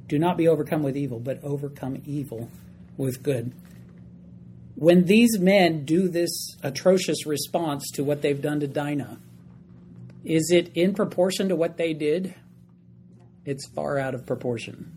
Do 0.07 0.19
not 0.19 0.37
be 0.37 0.49
overcome 0.49 0.83
with 0.83 0.97
evil, 0.97 1.19
but 1.19 1.43
overcome 1.43 2.03
evil 2.05 2.51
with 2.97 3.23
good. 3.23 3.53
When 4.75 5.05
these 5.05 5.39
men 5.39 5.85
do 5.85 6.09
this 6.09 6.57
atrocious 6.63 7.27
response 7.27 7.91
to 7.95 8.05
what 8.05 8.21
they've 8.21 8.41
done 8.41 8.61
to 8.61 8.67
Dinah, 8.67 9.19
is 10.25 10.51
it 10.51 10.73
in 10.75 10.93
proportion 10.93 11.49
to 11.49 11.57
what 11.57 11.79
they 11.79 11.95
did? 11.95 12.35
It's 13.45 13.67
far 13.69 13.99
out 13.99 14.15
of 14.15 14.27
proportion. 14.27 14.93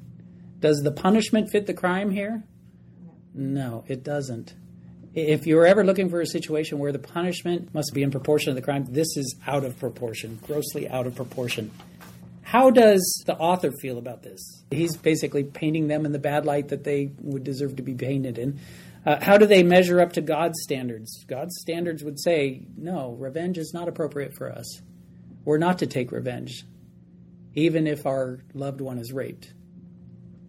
Does 0.60 0.82
the 0.84 0.92
punishment 0.92 1.50
fit 1.52 1.66
the 1.66 1.74
crime 1.74 2.12
here? 2.12 2.44
No, 3.34 3.86
it 3.88 4.04
doesn't. 4.04 4.54
If 5.16 5.48
you're 5.48 5.66
ever 5.66 5.84
looking 5.84 6.10
for 6.10 6.22
a 6.22 6.26
situation 6.26 6.78
where 6.78 6.92
the 6.92 7.00
punishment 7.00 7.74
must 7.74 7.94
be 7.94 8.04
in 8.04 8.12
proportion 8.12 8.54
to 8.54 8.56
the 8.60 8.64
crime, 8.64 8.86
this 8.90 9.18
is 9.18 9.36
out 9.48 9.64
of 9.64 9.80
proportion, 9.80 10.40
grossly 10.44 10.88
out 10.88 11.08
of 11.08 11.16
proportion. 11.16 11.72
How 12.44 12.70
does 12.70 13.24
the 13.26 13.36
author 13.36 13.72
feel 13.72 13.98
about 13.98 14.22
this? 14.22 14.64
He's 14.72 14.96
basically 14.98 15.44
painting 15.44 15.88
them 15.88 16.06
in 16.06 16.12
the 16.12 16.20
bad 16.20 16.46
light 16.46 16.70
that 16.70 16.84
they 16.84 17.12
would 17.22 17.44
deserve 17.44 17.76
to 17.78 17.84
be 17.84 17.96
painted 17.96 18.38
in. 18.38 18.60
Uh, 19.06 19.18
how 19.22 19.38
do 19.38 19.46
they 19.46 19.64
measure 19.64 20.00
up 20.00 20.14
to 20.14 20.22
God's 20.22 20.60
standards? 20.62 21.24
God's 21.28 21.56
standards 21.60 22.04
would 22.04 22.20
say, 22.20 22.68
no, 22.78 23.14
revenge 23.14 23.58
is 23.58 23.72
not 23.74 23.88
appropriate 23.88 24.34
for 24.36 24.52
us. 24.52 24.82
We're 25.46 25.58
not 25.58 25.80
to 25.80 25.88
take 25.88 26.12
revenge, 26.12 26.66
even 27.56 27.88
if 27.88 28.06
our 28.06 28.40
loved 28.54 28.82
one 28.82 29.00
is 29.00 29.12
raped. 29.12 29.54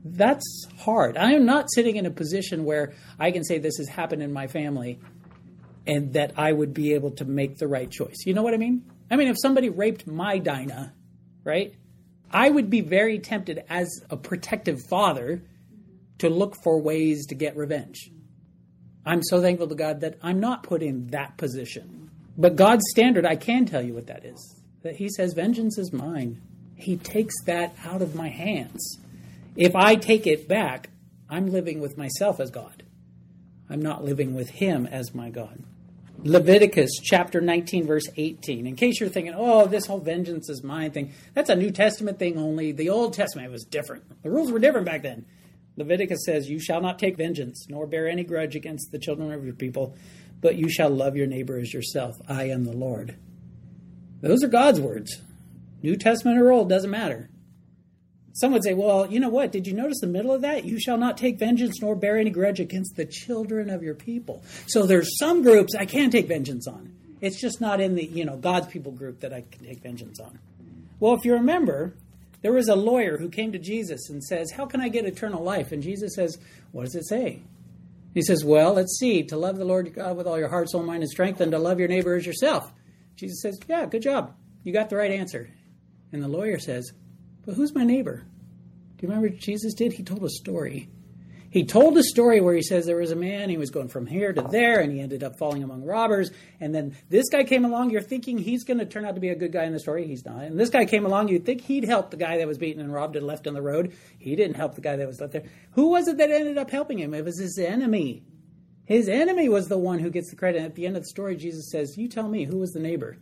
That's 0.04 0.66
hard. 0.78 1.16
I 1.16 1.32
am 1.32 1.44
not 1.44 1.70
sitting 1.70 1.96
in 1.96 2.06
a 2.06 2.10
position 2.10 2.64
where 2.64 2.94
I 3.18 3.30
can 3.30 3.44
say 3.44 3.58
this 3.58 3.76
has 3.78 3.88
happened 3.88 4.22
in 4.22 4.32
my 4.32 4.46
family 4.46 4.98
and 5.86 6.12
that 6.14 6.32
I 6.36 6.52
would 6.52 6.72
be 6.72 6.94
able 6.94 7.10
to 7.12 7.24
make 7.24 7.58
the 7.58 7.68
right 7.68 7.90
choice. 7.90 8.24
You 8.24 8.34
know 8.34 8.42
what 8.42 8.54
I 8.54 8.58
mean? 8.58 8.84
I 9.10 9.16
mean, 9.16 9.28
if 9.28 9.36
somebody 9.40 9.68
raped 9.68 10.06
my 10.06 10.38
Dinah, 10.38 10.94
right, 11.44 11.74
I 12.30 12.48
would 12.48 12.70
be 12.70 12.80
very 12.80 13.18
tempted 13.18 13.64
as 13.68 13.88
a 14.08 14.16
protective 14.16 14.80
father 14.88 15.42
to 16.18 16.28
look 16.28 16.54
for 16.62 16.80
ways 16.80 17.26
to 17.26 17.34
get 17.34 17.56
revenge. 17.56 18.10
I'm 19.04 19.22
so 19.22 19.40
thankful 19.40 19.68
to 19.68 19.74
God 19.74 20.00
that 20.00 20.18
I'm 20.22 20.38
not 20.38 20.62
put 20.62 20.82
in 20.82 21.08
that 21.08 21.36
position. 21.38 22.10
But 22.36 22.56
God's 22.56 22.84
standard, 22.90 23.26
I 23.26 23.36
can 23.36 23.66
tell 23.66 23.82
you 23.82 23.94
what 23.94 24.06
that 24.06 24.24
is. 24.24 24.62
That 24.82 24.96
He 24.96 25.08
says, 25.08 25.32
Vengeance 25.34 25.78
is 25.78 25.92
mine. 25.92 26.40
He 26.76 26.96
takes 26.96 27.34
that 27.44 27.74
out 27.84 28.02
of 28.02 28.14
my 28.14 28.28
hands. 28.28 28.98
If 29.56 29.74
I 29.74 29.96
take 29.96 30.26
it 30.26 30.48
back, 30.48 30.90
I'm 31.28 31.46
living 31.46 31.80
with 31.80 31.98
myself 31.98 32.40
as 32.40 32.50
God. 32.50 32.82
I'm 33.68 33.80
not 33.82 34.04
living 34.04 34.34
with 34.34 34.50
Him 34.50 34.86
as 34.86 35.14
my 35.14 35.30
God. 35.30 35.62
Leviticus 36.22 36.90
chapter 37.02 37.40
19, 37.40 37.86
verse 37.86 38.06
18. 38.16 38.66
In 38.66 38.76
case 38.76 39.00
you're 39.00 39.08
thinking, 39.08 39.34
oh, 39.34 39.66
this 39.66 39.86
whole 39.86 40.00
vengeance 40.00 40.50
is 40.50 40.62
mine 40.62 40.90
thing, 40.90 41.12
that's 41.34 41.48
a 41.48 41.56
New 41.56 41.70
Testament 41.70 42.18
thing 42.18 42.36
only. 42.36 42.72
The 42.72 42.90
Old 42.90 43.14
Testament 43.14 43.50
was 43.50 43.64
different. 43.64 44.22
The 44.22 44.30
rules 44.30 44.52
were 44.52 44.58
different 44.58 44.86
back 44.86 45.02
then. 45.02 45.24
Leviticus 45.76 46.24
says, 46.26 46.50
You 46.50 46.60
shall 46.60 46.82
not 46.82 46.98
take 46.98 47.16
vengeance, 47.16 47.66
nor 47.70 47.86
bear 47.86 48.06
any 48.06 48.22
grudge 48.22 48.54
against 48.54 48.92
the 48.92 48.98
children 48.98 49.32
of 49.32 49.44
your 49.44 49.54
people, 49.54 49.96
but 50.40 50.56
you 50.56 50.68
shall 50.68 50.90
love 50.90 51.16
your 51.16 51.26
neighbor 51.26 51.58
as 51.58 51.72
yourself. 51.72 52.16
I 52.28 52.44
am 52.50 52.64
the 52.64 52.76
Lord. 52.76 53.16
Those 54.20 54.42
are 54.44 54.48
God's 54.48 54.80
words. 54.80 55.22
New 55.82 55.96
Testament 55.96 56.38
or 56.38 56.52
Old, 56.52 56.68
doesn't 56.68 56.90
matter. 56.90 57.30
Some 58.32 58.52
would 58.52 58.62
say, 58.62 58.74
well, 58.74 59.10
you 59.10 59.18
know 59.20 59.28
what? 59.28 59.52
Did 59.52 59.66
you 59.66 59.72
notice 59.72 60.00
the 60.00 60.06
middle 60.06 60.32
of 60.32 60.42
that? 60.42 60.64
You 60.64 60.78
shall 60.78 60.96
not 60.96 61.16
take 61.16 61.38
vengeance 61.38 61.80
nor 61.80 61.96
bear 61.96 62.16
any 62.16 62.30
grudge 62.30 62.60
against 62.60 62.96
the 62.96 63.04
children 63.04 63.70
of 63.70 63.82
your 63.82 63.94
people. 63.94 64.42
So 64.66 64.86
there's 64.86 65.18
some 65.18 65.42
groups 65.42 65.74
I 65.74 65.84
can 65.84 66.10
take 66.10 66.28
vengeance 66.28 66.66
on. 66.68 66.94
It's 67.20 67.40
just 67.40 67.60
not 67.60 67.80
in 67.80 67.96
the, 67.96 68.04
you 68.04 68.24
know, 68.24 68.36
God's 68.36 68.68
people 68.68 68.92
group 68.92 69.20
that 69.20 69.32
I 69.32 69.42
can 69.42 69.64
take 69.64 69.80
vengeance 69.80 70.20
on. 70.20 70.38
Well, 71.00 71.14
if 71.14 71.24
you 71.24 71.34
remember, 71.34 71.94
there 72.42 72.52
was 72.52 72.68
a 72.68 72.76
lawyer 72.76 73.18
who 73.18 73.28
came 73.28 73.52
to 73.52 73.58
Jesus 73.58 74.08
and 74.08 74.22
says, 74.22 74.52
How 74.52 74.66
can 74.66 74.80
I 74.80 74.88
get 74.88 75.04
eternal 75.04 75.42
life? 75.42 75.72
And 75.72 75.82
Jesus 75.82 76.14
says, 76.14 76.38
What 76.72 76.84
does 76.84 76.94
it 76.94 77.06
say? 77.06 77.42
He 78.14 78.22
says, 78.22 78.44
Well, 78.44 78.74
let's 78.74 78.98
see, 78.98 79.24
to 79.24 79.36
love 79.36 79.56
the 79.56 79.64
Lord 79.64 79.92
God 79.94 80.16
with 80.16 80.26
all 80.26 80.38
your 80.38 80.48
heart, 80.48 80.70
soul, 80.70 80.82
mind, 80.82 81.02
and 81.02 81.10
strength, 81.10 81.40
and 81.40 81.52
to 81.52 81.58
love 81.58 81.78
your 81.78 81.88
neighbor 81.88 82.14
as 82.14 82.26
yourself. 82.26 82.72
Jesus 83.16 83.42
says, 83.42 83.58
Yeah, 83.68 83.86
good 83.86 84.02
job. 84.02 84.34
You 84.64 84.72
got 84.72 84.88
the 84.88 84.96
right 84.96 85.10
answer. 85.10 85.50
And 86.12 86.22
the 86.22 86.28
lawyer 86.28 86.58
says, 86.58 86.92
But 87.44 87.54
who's 87.54 87.74
my 87.74 87.84
neighbor? 87.84 88.26
Do 88.96 89.06
you 89.06 89.08
remember 89.08 89.28
what 89.28 89.38
Jesus 89.38 89.74
did? 89.74 89.92
He 89.92 90.02
told 90.02 90.22
a 90.24 90.28
story. 90.28 90.88
He 91.50 91.64
told 91.64 91.98
a 91.98 92.04
story 92.04 92.40
where 92.40 92.54
he 92.54 92.62
says 92.62 92.86
there 92.86 92.96
was 92.96 93.10
a 93.10 93.16
man, 93.16 93.50
he 93.50 93.56
was 93.56 93.70
going 93.70 93.88
from 93.88 94.06
here 94.06 94.32
to 94.32 94.42
there, 94.42 94.78
and 94.78 94.92
he 94.92 95.00
ended 95.00 95.24
up 95.24 95.36
falling 95.36 95.64
among 95.64 95.84
robbers. 95.84 96.30
And 96.60 96.72
then 96.72 96.96
this 97.08 97.28
guy 97.28 97.42
came 97.42 97.64
along, 97.64 97.90
you're 97.90 98.02
thinking 98.02 98.38
he's 98.38 98.62
going 98.62 98.78
to 98.78 98.86
turn 98.86 99.04
out 99.04 99.16
to 99.16 99.20
be 99.20 99.30
a 99.30 99.34
good 99.34 99.50
guy 99.50 99.64
in 99.64 99.72
the 99.72 99.80
story. 99.80 100.06
He's 100.06 100.24
not. 100.24 100.44
And 100.44 100.60
this 100.60 100.70
guy 100.70 100.84
came 100.84 101.04
along, 101.04 101.26
you'd 101.26 101.44
think 101.44 101.62
he'd 101.62 101.84
help 101.84 102.12
the 102.12 102.16
guy 102.16 102.38
that 102.38 102.46
was 102.46 102.56
beaten 102.56 102.80
and 102.80 102.92
robbed 102.92 103.16
and 103.16 103.26
left 103.26 103.48
on 103.48 103.54
the 103.54 103.62
road. 103.62 103.96
He 104.18 104.36
didn't 104.36 104.54
help 104.54 104.76
the 104.76 104.80
guy 104.80 104.94
that 104.94 105.08
was 105.08 105.20
left 105.20 105.32
there. 105.32 105.42
Who 105.72 105.88
was 105.88 106.06
it 106.06 106.18
that 106.18 106.30
ended 106.30 106.56
up 106.56 106.70
helping 106.70 107.00
him? 107.00 107.14
It 107.14 107.24
was 107.24 107.40
his 107.40 107.58
enemy. 107.58 108.22
His 108.84 109.08
enemy 109.08 109.48
was 109.48 109.66
the 109.66 109.78
one 109.78 109.98
who 109.98 110.10
gets 110.10 110.30
the 110.30 110.36
credit. 110.36 110.62
At 110.62 110.76
the 110.76 110.86
end 110.86 110.96
of 110.96 111.02
the 111.02 111.08
story, 111.08 111.36
Jesus 111.36 111.70
says, 111.70 111.98
You 111.98 112.06
tell 112.06 112.28
me, 112.28 112.44
who 112.44 112.58
was 112.58 112.70
the 112.70 112.80
neighbor? 112.80 113.16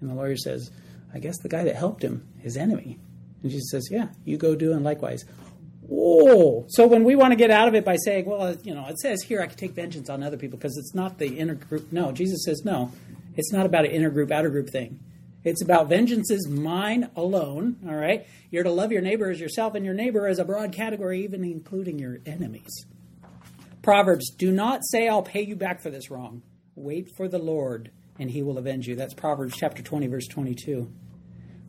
And 0.00 0.08
the 0.08 0.14
lawyer 0.14 0.36
says, 0.36 0.70
I 1.12 1.18
guess 1.18 1.38
the 1.38 1.48
guy 1.48 1.64
that 1.64 1.76
helped 1.76 2.04
him, 2.04 2.28
his 2.38 2.56
enemy. 2.56 3.00
And 3.42 3.50
Jesus 3.50 3.70
says, 3.70 3.88
Yeah, 3.90 4.08
you 4.24 4.36
go 4.36 4.54
do 4.54 4.72
and 4.72 4.84
likewise. 4.84 5.24
Whoa. 5.94 6.64
so 6.68 6.86
when 6.86 7.04
we 7.04 7.16
want 7.16 7.32
to 7.32 7.36
get 7.36 7.50
out 7.50 7.68
of 7.68 7.74
it 7.74 7.84
by 7.84 7.96
saying, 7.96 8.24
well, 8.24 8.56
you 8.62 8.74
know, 8.74 8.86
it 8.86 8.98
says 8.98 9.22
here 9.22 9.42
I 9.42 9.46
can 9.46 9.58
take 9.58 9.72
vengeance 9.72 10.08
on 10.08 10.22
other 10.22 10.38
people 10.38 10.56
because 10.56 10.78
it's 10.78 10.94
not 10.94 11.18
the 11.18 11.38
inner 11.38 11.54
group. 11.54 11.92
No, 11.92 12.12
Jesus 12.12 12.44
says, 12.44 12.62
no, 12.64 12.92
it's 13.36 13.52
not 13.52 13.66
about 13.66 13.84
an 13.84 13.90
inner 13.90 14.08
group, 14.08 14.30
outer 14.30 14.48
group 14.48 14.70
thing. 14.70 15.00
It's 15.44 15.60
about 15.60 15.88
vengeance 15.88 16.30
is 16.30 16.48
mine 16.48 17.10
alone, 17.16 17.76
all 17.86 17.96
right? 17.96 18.26
You're 18.50 18.62
to 18.62 18.70
love 18.70 18.92
your 18.92 19.02
neighbor 19.02 19.30
as 19.30 19.40
yourself, 19.40 19.74
and 19.74 19.84
your 19.84 19.94
neighbor 19.94 20.28
is 20.28 20.38
a 20.38 20.44
broad 20.44 20.72
category, 20.72 21.24
even 21.24 21.42
including 21.42 21.98
your 21.98 22.20
enemies. 22.24 22.86
Proverbs, 23.82 24.30
do 24.30 24.52
not 24.52 24.80
say, 24.84 25.08
I'll 25.08 25.22
pay 25.22 25.42
you 25.42 25.56
back 25.56 25.82
for 25.82 25.90
this 25.90 26.10
wrong. 26.10 26.42
Wait 26.76 27.08
for 27.16 27.26
the 27.26 27.40
Lord, 27.40 27.90
and 28.20 28.30
he 28.30 28.42
will 28.42 28.56
avenge 28.56 28.86
you. 28.86 28.94
That's 28.94 29.14
Proverbs 29.14 29.56
chapter 29.56 29.82
20, 29.82 30.06
verse 30.06 30.28
22. 30.28 30.90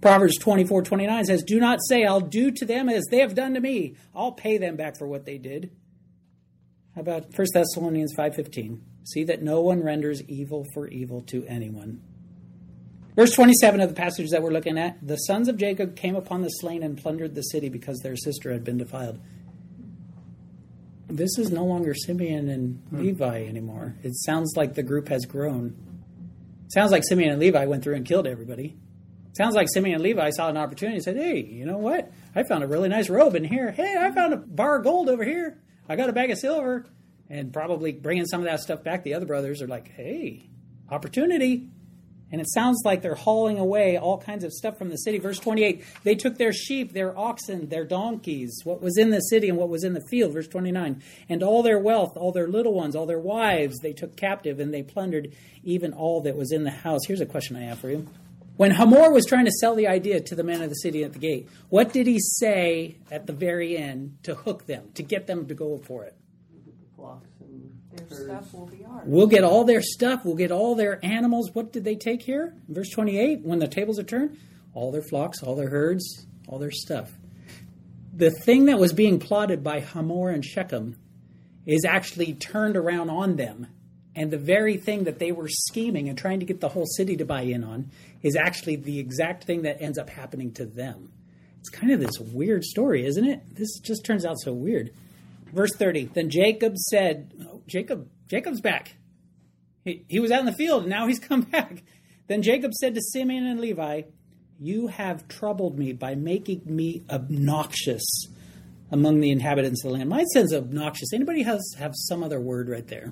Proverbs 0.04 0.38
24 0.38 0.82
29 0.82 1.24
says, 1.24 1.44
Do 1.44 1.62
not 1.62 1.80
say, 1.88 2.04
I'll 2.04 2.20
do 2.20 2.52
to 2.52 2.66
them 2.66 2.90
as 2.90 3.06
they 3.10 3.20
have 3.20 3.36
done 3.36 3.54
to 3.54 3.62
me. 3.62 3.96
I'll 4.14 4.34
pay 4.34 4.58
them 4.58 4.76
back 4.76 4.98
for 4.98 5.08
what 5.08 5.26
they 5.26 5.38
did. 5.38 5.72
How 6.94 7.00
about 7.00 7.28
1 7.34 7.48
Thessalonians 7.54 8.14
5.15? 8.14 8.82
See 9.06 9.24
that 9.24 9.42
no 9.42 9.62
one 9.62 9.82
renders 9.82 10.22
evil 10.24 10.68
for 10.74 10.90
evil 10.90 11.22
to 11.28 11.46
anyone. 11.46 12.02
Verse 13.16 13.34
27 13.34 13.80
of 13.80 13.88
the 13.88 13.96
passage 13.96 14.30
that 14.32 14.44
we're 14.44 14.52
looking 14.52 14.78
at 14.78 14.98
The 15.08 15.16
sons 15.16 15.48
of 15.48 15.56
Jacob 15.56 15.96
came 15.96 16.18
upon 16.18 16.42
the 16.42 16.50
slain 16.50 16.84
and 16.84 16.98
plundered 16.98 17.34
the 17.34 17.42
city 17.42 17.70
because 17.70 18.00
their 18.00 18.18
sister 18.18 18.52
had 18.52 18.66
been 18.66 18.80
defiled. 18.80 19.22
This 21.08 21.38
is 21.38 21.50
no 21.50 21.64
longer 21.64 21.94
Simeon 21.94 22.50
and 22.50 22.84
hmm. 22.90 23.00
Levi 23.00 23.46
anymore. 23.46 23.96
It 24.04 24.18
sounds 24.18 24.58
like 24.58 24.74
the 24.74 24.84
group 24.84 25.08
has 25.08 25.26
grown. 25.26 25.78
It 26.66 26.74
sounds 26.74 26.92
like 26.92 27.06
Simeon 27.06 27.32
and 27.32 27.40
Levi 27.40 27.66
went 27.68 27.86
through 27.86 27.96
and 27.96 28.06
killed 28.06 28.28
everybody. 28.28 28.76
Sounds 29.34 29.56
like 29.56 29.68
Simeon 29.74 29.96
and 29.96 30.04
Levi 30.04 30.30
saw 30.30 30.50
an 30.50 30.58
opportunity 30.58 30.98
and 30.98 31.04
said, 31.04 31.18
Hey, 31.18 31.44
you 31.44 31.66
know 31.66 31.78
what? 31.78 32.12
I 32.36 32.44
found 32.44 32.64
a 32.64 32.68
really 32.68 32.90
nice 32.90 33.10
robe 33.10 33.36
in 33.36 33.44
here. 33.44 33.72
Hey, 33.72 33.96
I 34.00 34.12
found 34.12 34.34
a 34.34 34.38
bar 34.38 34.78
of 34.78 34.84
gold 34.84 35.10
over 35.10 35.24
here. 35.24 35.60
I 35.90 35.96
got 35.96 36.10
a 36.10 36.14
bag 36.14 36.30
of 36.32 36.38
silver. 36.38 36.86
And 37.30 37.52
probably 37.52 37.94
bringing 37.94 38.26
some 38.26 38.42
of 38.42 38.46
that 38.46 38.60
stuff 38.60 38.84
back. 38.84 39.04
The 39.04 39.16
other 39.16 39.26
brothers 39.26 39.62
are 39.62 39.68
like, 39.68 39.92
Hey, 39.92 40.50
opportunity. 40.90 41.68
And 42.32 42.42
it 42.42 42.48
sounds 42.52 42.82
like 42.84 43.04
they're 43.04 43.14
hauling 43.14 43.60
away 43.60 43.98
all 43.98 44.18
kinds 44.18 44.44
of 44.44 44.52
stuff 44.52 44.78
from 44.78 44.90
the 44.90 44.98
city. 44.98 45.18
Verse 45.20 45.40
28 45.40 45.84
they 46.04 46.16
took 46.16 46.38
their 46.38 46.54
sheep, 46.54 46.94
their 46.94 47.18
oxen, 47.18 47.70
their 47.70 47.86
donkeys, 47.86 48.62
what 48.64 48.82
was 48.82 48.98
in 49.00 49.10
the 49.10 49.20
city 49.20 49.50
and 49.50 49.58
what 49.58 49.70
was 49.70 49.84
in 49.84 49.94
the 49.94 50.06
field. 50.10 50.34
Verse 50.34 50.48
29 50.48 51.02
and 51.28 51.42
all 51.42 51.64
their 51.64 51.80
wealth, 51.80 52.16
all 52.18 52.32
their 52.32 52.48
little 52.48 52.74
ones, 52.74 52.96
all 52.96 53.08
their 53.08 53.20
wives, 53.20 53.80
they 53.80 53.94
took 53.94 54.16
captive 54.16 54.60
and 54.60 54.72
they 54.72 54.84
plundered 54.84 55.34
even 55.64 55.92
all 55.92 56.22
that 56.22 56.36
was 56.36 56.52
in 56.52 56.64
the 56.64 56.72
house. 56.72 57.02
Here's 57.08 57.22
a 57.22 57.26
question 57.26 57.56
I 57.56 57.62
have 57.62 57.80
for 57.80 57.90
you. 57.90 58.08
When 58.56 58.72
Hamor 58.72 59.12
was 59.12 59.26
trying 59.26 59.46
to 59.46 59.52
sell 59.52 59.76
the 59.76 59.88
idea 59.88 60.20
to 60.22 60.36
the 60.36 60.44
men 60.44 60.62
of 60.62 60.70
the 60.70 60.76
city 60.76 61.04
at 61.04 61.14
the 61.14 61.20
gate, 61.20 61.50
what 61.70 61.92
did 61.92 62.06
he 62.06 62.20
say 62.20 62.98
at 63.10 63.26
the 63.26 63.34
very 63.34 63.76
end 63.76 64.18
to 64.24 64.36
hook 64.36 64.68
them, 64.68 64.90
to 64.94 65.04
get 65.04 65.26
them 65.26 65.48
to 65.48 65.56
go 65.56 65.80
for 65.80 66.04
it? 66.04 66.16
Flocks 66.96 67.28
and 67.40 67.72
Their 67.92 68.06
herds. 68.06 68.26
stuff 68.26 68.54
will 68.54 68.68
be 68.68 68.86
ours. 68.86 69.04
We'll 69.06 69.28
get 69.28 69.44
all 69.44 69.64
their 69.64 69.82
stuff, 69.82 70.24
we'll 70.24 70.36
get 70.36 70.52
all 70.52 70.76
their 70.76 71.04
animals. 71.04 71.50
What 71.54 71.74
did 71.74 71.84
they 71.84 71.96
take 71.96 72.22
here? 72.22 72.54
Verse 72.68 72.90
28, 72.92 73.42
when 73.42 73.58
the 73.58 73.68
tables 73.68 73.98
are 73.98 74.04
turned, 74.04 74.38
all 74.76 74.92
their 74.92 75.02
flocks, 75.02 75.42
all 75.42 75.56
their 75.56 75.70
herds, 75.70 76.28
all 76.48 76.60
their 76.60 76.72
stuff. 76.72 77.12
The 78.16 78.30
thing 78.30 78.66
that 78.66 78.78
was 78.78 78.94
being 78.94 79.18
plotted 79.18 79.64
by 79.64 79.80
Hamor 79.80 80.30
and 80.30 80.46
Shechem 80.46 80.96
is 81.66 81.86
actually 81.86 82.34
turned 82.36 82.78
around 82.78 83.10
on 83.10 83.36
them. 83.36 83.68
And 84.16 84.30
the 84.30 84.38
very 84.38 84.78
thing 84.78 85.06
that 85.06 85.20
they 85.20 85.32
were 85.32 85.50
scheming 85.50 86.08
and 86.08 86.18
trying 86.18 86.40
to 86.40 86.46
get 86.46 86.60
the 86.60 86.70
whole 86.70 86.86
city 86.86 87.18
to 87.18 87.26
buy 87.26 87.42
in 87.42 87.64
on 87.64 87.90
is 88.22 88.36
actually 88.36 88.76
the 88.76 89.00
exact 89.00 89.46
thing 89.46 89.64
that 89.64 89.82
ends 89.82 89.98
up 89.98 90.10
happening 90.10 90.52
to 90.54 90.66
them. 90.66 91.12
It's 91.60 91.70
kind 91.70 91.92
of 91.92 92.00
this 92.00 92.20
weird 92.20 92.64
story, 92.64 93.06
isn't 93.06 93.26
it? 93.26 93.56
This 93.56 93.80
just 93.80 94.06
turns 94.06 94.26
out 94.26 94.38
so 94.40 94.54
weird. 94.54 94.94
Verse 95.52 95.74
30 95.76 96.06
Then 96.06 96.30
Jacob 96.30 96.78
said, 96.78 97.32
oh, 97.42 97.62
Jacob, 97.68 98.10
Jacob's 98.28 98.62
back. 98.62 98.96
He, 99.84 100.06
he 100.08 100.20
was 100.20 100.32
out 100.32 100.42
in 100.42 100.46
the 100.46 100.54
field, 100.54 100.84
and 100.84 100.90
now 100.90 101.08
he's 101.08 101.20
come 101.28 101.42
back. 101.42 101.84
Then 102.28 102.42
Jacob 102.42 102.74
said 102.74 102.96
to 102.96 103.02
Simeon 103.02 103.46
and 103.46 103.60
Levi, 103.60 104.04
You 104.60 104.88
have 104.88 105.28
troubled 105.28 105.78
me 105.78 105.94
by 105.94 106.16
making 106.16 106.62
me 106.66 107.04
obnoxious 107.10 108.28
among 108.92 109.20
the 109.20 109.32
inhabitants 109.32 109.84
of 109.84 109.90
the 109.90 109.98
land. 109.98 110.10
Mine 110.10 110.28
says 110.28 110.54
obnoxious. 110.54 111.14
Anybody 111.14 111.44
has 111.44 111.62
have 111.80 111.94
some 111.96 112.24
other 112.24 112.40
word 112.40 112.70
right 112.70 112.88
there? 112.88 113.12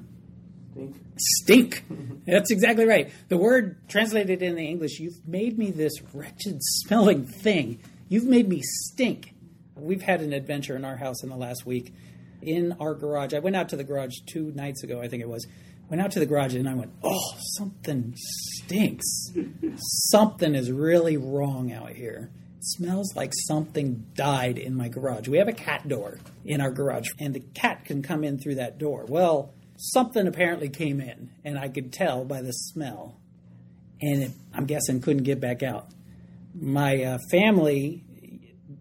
Think. 0.74 0.96
Stink. 1.18 1.84
That's 2.26 2.52
exactly 2.52 2.86
right. 2.86 3.12
The 3.28 3.38
word 3.38 3.88
translated 3.88 4.42
in 4.42 4.56
the 4.56 4.66
English, 4.66 5.00
you've 5.00 5.28
made 5.28 5.58
me 5.58 5.72
this 5.72 5.94
wretched 6.14 6.58
smelling 6.62 7.26
thing. 7.26 7.82
You've 8.08 8.26
made 8.26 8.48
me 8.48 8.62
stink. 8.62 9.34
We've 9.76 10.02
had 10.02 10.22
an 10.22 10.34
adventure 10.34 10.76
in 10.76 10.86
our 10.86 10.98
house 10.98 11.24
in 11.24 11.30
the 11.30 11.36
last 11.36 11.66
week 11.66 11.94
in 12.42 12.76
our 12.80 12.94
garage. 12.94 13.34
I 13.34 13.40
went 13.40 13.56
out 13.56 13.70
to 13.70 13.76
the 13.76 13.84
garage 13.84 14.16
two 14.26 14.52
nights 14.54 14.84
ago, 14.84 15.02
I 15.02 15.08
think 15.08 15.22
it 15.22 15.30
was. 15.30 15.48
Went 15.90 16.02
out 16.02 16.12
to 16.12 16.20
the 16.20 16.26
garage 16.26 16.56
and 16.56 16.70
I 16.70 16.74
went, 16.74 16.92
oh, 17.04 17.34
something 17.58 18.14
stinks. 18.16 19.34
something 19.76 20.56
is 20.56 20.72
really 20.72 21.18
wrong 21.18 21.72
out 21.72 21.92
here. 21.92 22.32
It 22.58 22.66
smells 22.66 23.16
like 23.16 23.34
something 23.48 24.06
died 24.14 24.58
in 24.58 24.76
my 24.76 24.88
garage. 24.88 25.28
We 25.28 25.38
have 25.40 25.48
a 25.48 25.54
cat 25.54 25.88
door 25.88 26.20
in 26.46 26.62
our 26.62 26.72
garage, 26.72 27.10
and 27.20 27.34
the 27.34 27.40
cat 27.40 27.86
can 27.86 28.04
come 28.04 28.24
in 28.24 28.38
through 28.38 28.56
that 28.56 28.78
door. 28.78 29.06
Well, 29.08 29.54
something 29.82 30.28
apparently 30.28 30.70
came 30.70 31.02
in, 31.02 31.32
and 31.44 31.58
I 31.58 31.68
could 31.68 31.92
tell 31.92 32.24
by 32.24 32.42
the 32.42 32.52
smell. 32.52 33.20
And 34.00 34.24
it, 34.24 34.32
I'm 34.54 34.66
guessing 34.66 35.02
couldn't 35.02 35.24
get 35.24 35.40
back 35.40 35.64
out. 35.64 35.88
My 36.54 37.04
uh, 37.04 37.18
family, 37.32 38.04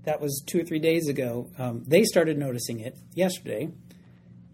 that 0.04 0.20
was 0.20 0.42
two 0.46 0.60
or 0.60 0.64
three 0.64 0.78
days 0.78 1.08
ago, 1.08 1.50
um, 1.58 1.84
they 1.86 2.04
started 2.04 2.38
noticing 2.38 2.80
it 2.80 2.96
yesterday. 3.14 3.70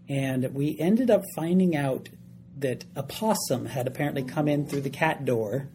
And 0.09 0.53
we 0.53 0.77
ended 0.79 1.09
up 1.09 1.23
finding 1.35 1.75
out 1.75 2.09
that 2.57 2.85
a 2.95 3.03
possum 3.03 3.65
had 3.65 3.87
apparently 3.87 4.23
come 4.23 4.47
in 4.47 4.67
through 4.67 4.81
the 4.81 4.89
cat 4.89 5.25
door. 5.25 5.69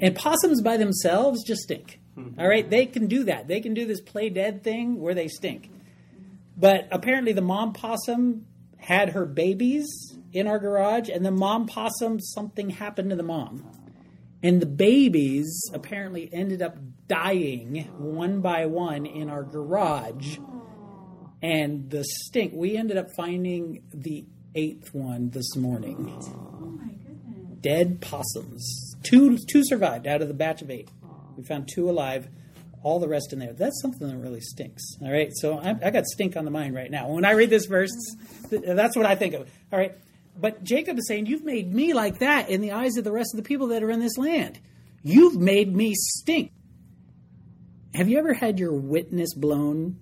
And 0.00 0.14
possums 0.14 0.62
by 0.62 0.76
themselves 0.76 1.44
just 1.44 1.62
stink. 1.62 2.00
All 2.38 2.48
right, 2.48 2.68
they 2.68 2.86
can 2.86 3.06
do 3.06 3.24
that. 3.24 3.46
They 3.46 3.60
can 3.60 3.74
do 3.74 3.86
this 3.86 4.00
play 4.00 4.28
dead 4.28 4.64
thing 4.64 5.00
where 5.00 5.14
they 5.14 5.28
stink. 5.28 5.70
But 6.56 6.88
apparently, 6.90 7.32
the 7.32 7.42
mom 7.42 7.72
possum 7.72 8.46
had 8.88 9.10
her 9.10 9.26
babies 9.26 9.86
in 10.32 10.46
our 10.46 10.58
garage, 10.58 11.10
and 11.10 11.22
the 11.22 11.30
mom 11.30 11.66
possum, 11.66 12.18
something 12.18 12.70
happened 12.70 13.10
to 13.10 13.16
the 13.16 13.22
mom. 13.22 13.70
And 14.42 14.62
the 14.62 14.66
babies 14.66 15.46
apparently 15.74 16.30
ended 16.32 16.62
up 16.62 16.78
dying 17.06 17.90
one 17.98 18.40
by 18.40 18.64
one 18.64 19.04
in 19.04 19.28
our 19.28 19.42
garage. 19.42 20.38
And 21.42 21.90
the 21.90 22.02
stink, 22.02 22.54
we 22.54 22.78
ended 22.78 22.96
up 22.96 23.10
finding 23.14 23.82
the 23.92 24.24
eighth 24.54 24.94
one 24.94 25.30
this 25.30 25.54
morning. 25.54 26.16
Oh 26.24 26.64
my 26.64 26.92
goodness. 26.94 27.58
dead 27.60 28.00
possums. 28.00 28.94
Two 29.02 29.36
two 29.50 29.64
survived 29.66 30.06
out 30.06 30.22
of 30.22 30.28
the 30.28 30.34
batch 30.34 30.62
of 30.62 30.70
eight. 30.70 30.88
We 31.36 31.44
found 31.44 31.68
two 31.72 31.90
alive, 31.90 32.28
all 32.82 33.00
the 33.00 33.08
rest 33.08 33.32
in 33.32 33.38
there. 33.38 33.52
That's 33.52 33.80
something 33.82 34.08
that 34.08 34.16
really 34.16 34.40
stinks. 34.40 34.82
All 35.02 35.10
right, 35.10 35.30
so 35.34 35.58
I, 35.58 35.76
I 35.82 35.90
got 35.90 36.04
stink 36.06 36.36
on 36.36 36.44
the 36.44 36.50
mind 36.50 36.74
right 36.74 36.90
now. 36.90 37.08
When 37.08 37.24
I 37.24 37.32
read 37.32 37.50
this 37.50 37.66
verse, 37.66 37.92
that's 38.50 38.96
what 38.96 39.06
I 39.06 39.14
think 39.14 39.34
of. 39.34 39.50
All 39.72 39.78
right, 39.78 39.96
but 40.38 40.62
Jacob 40.62 40.98
is 40.98 41.08
saying, 41.08 41.26
You've 41.26 41.44
made 41.44 41.72
me 41.72 41.92
like 41.92 42.20
that 42.20 42.48
in 42.48 42.60
the 42.60 42.72
eyes 42.72 42.96
of 42.96 43.04
the 43.04 43.12
rest 43.12 43.34
of 43.34 43.36
the 43.36 43.46
people 43.46 43.68
that 43.68 43.82
are 43.82 43.90
in 43.90 44.00
this 44.00 44.16
land. 44.16 44.58
You've 45.02 45.36
made 45.36 45.74
me 45.74 45.94
stink. 45.94 46.52
Have 47.94 48.08
you 48.08 48.18
ever 48.18 48.34
had 48.34 48.58
your 48.58 48.72
witness 48.72 49.34
blown 49.34 49.98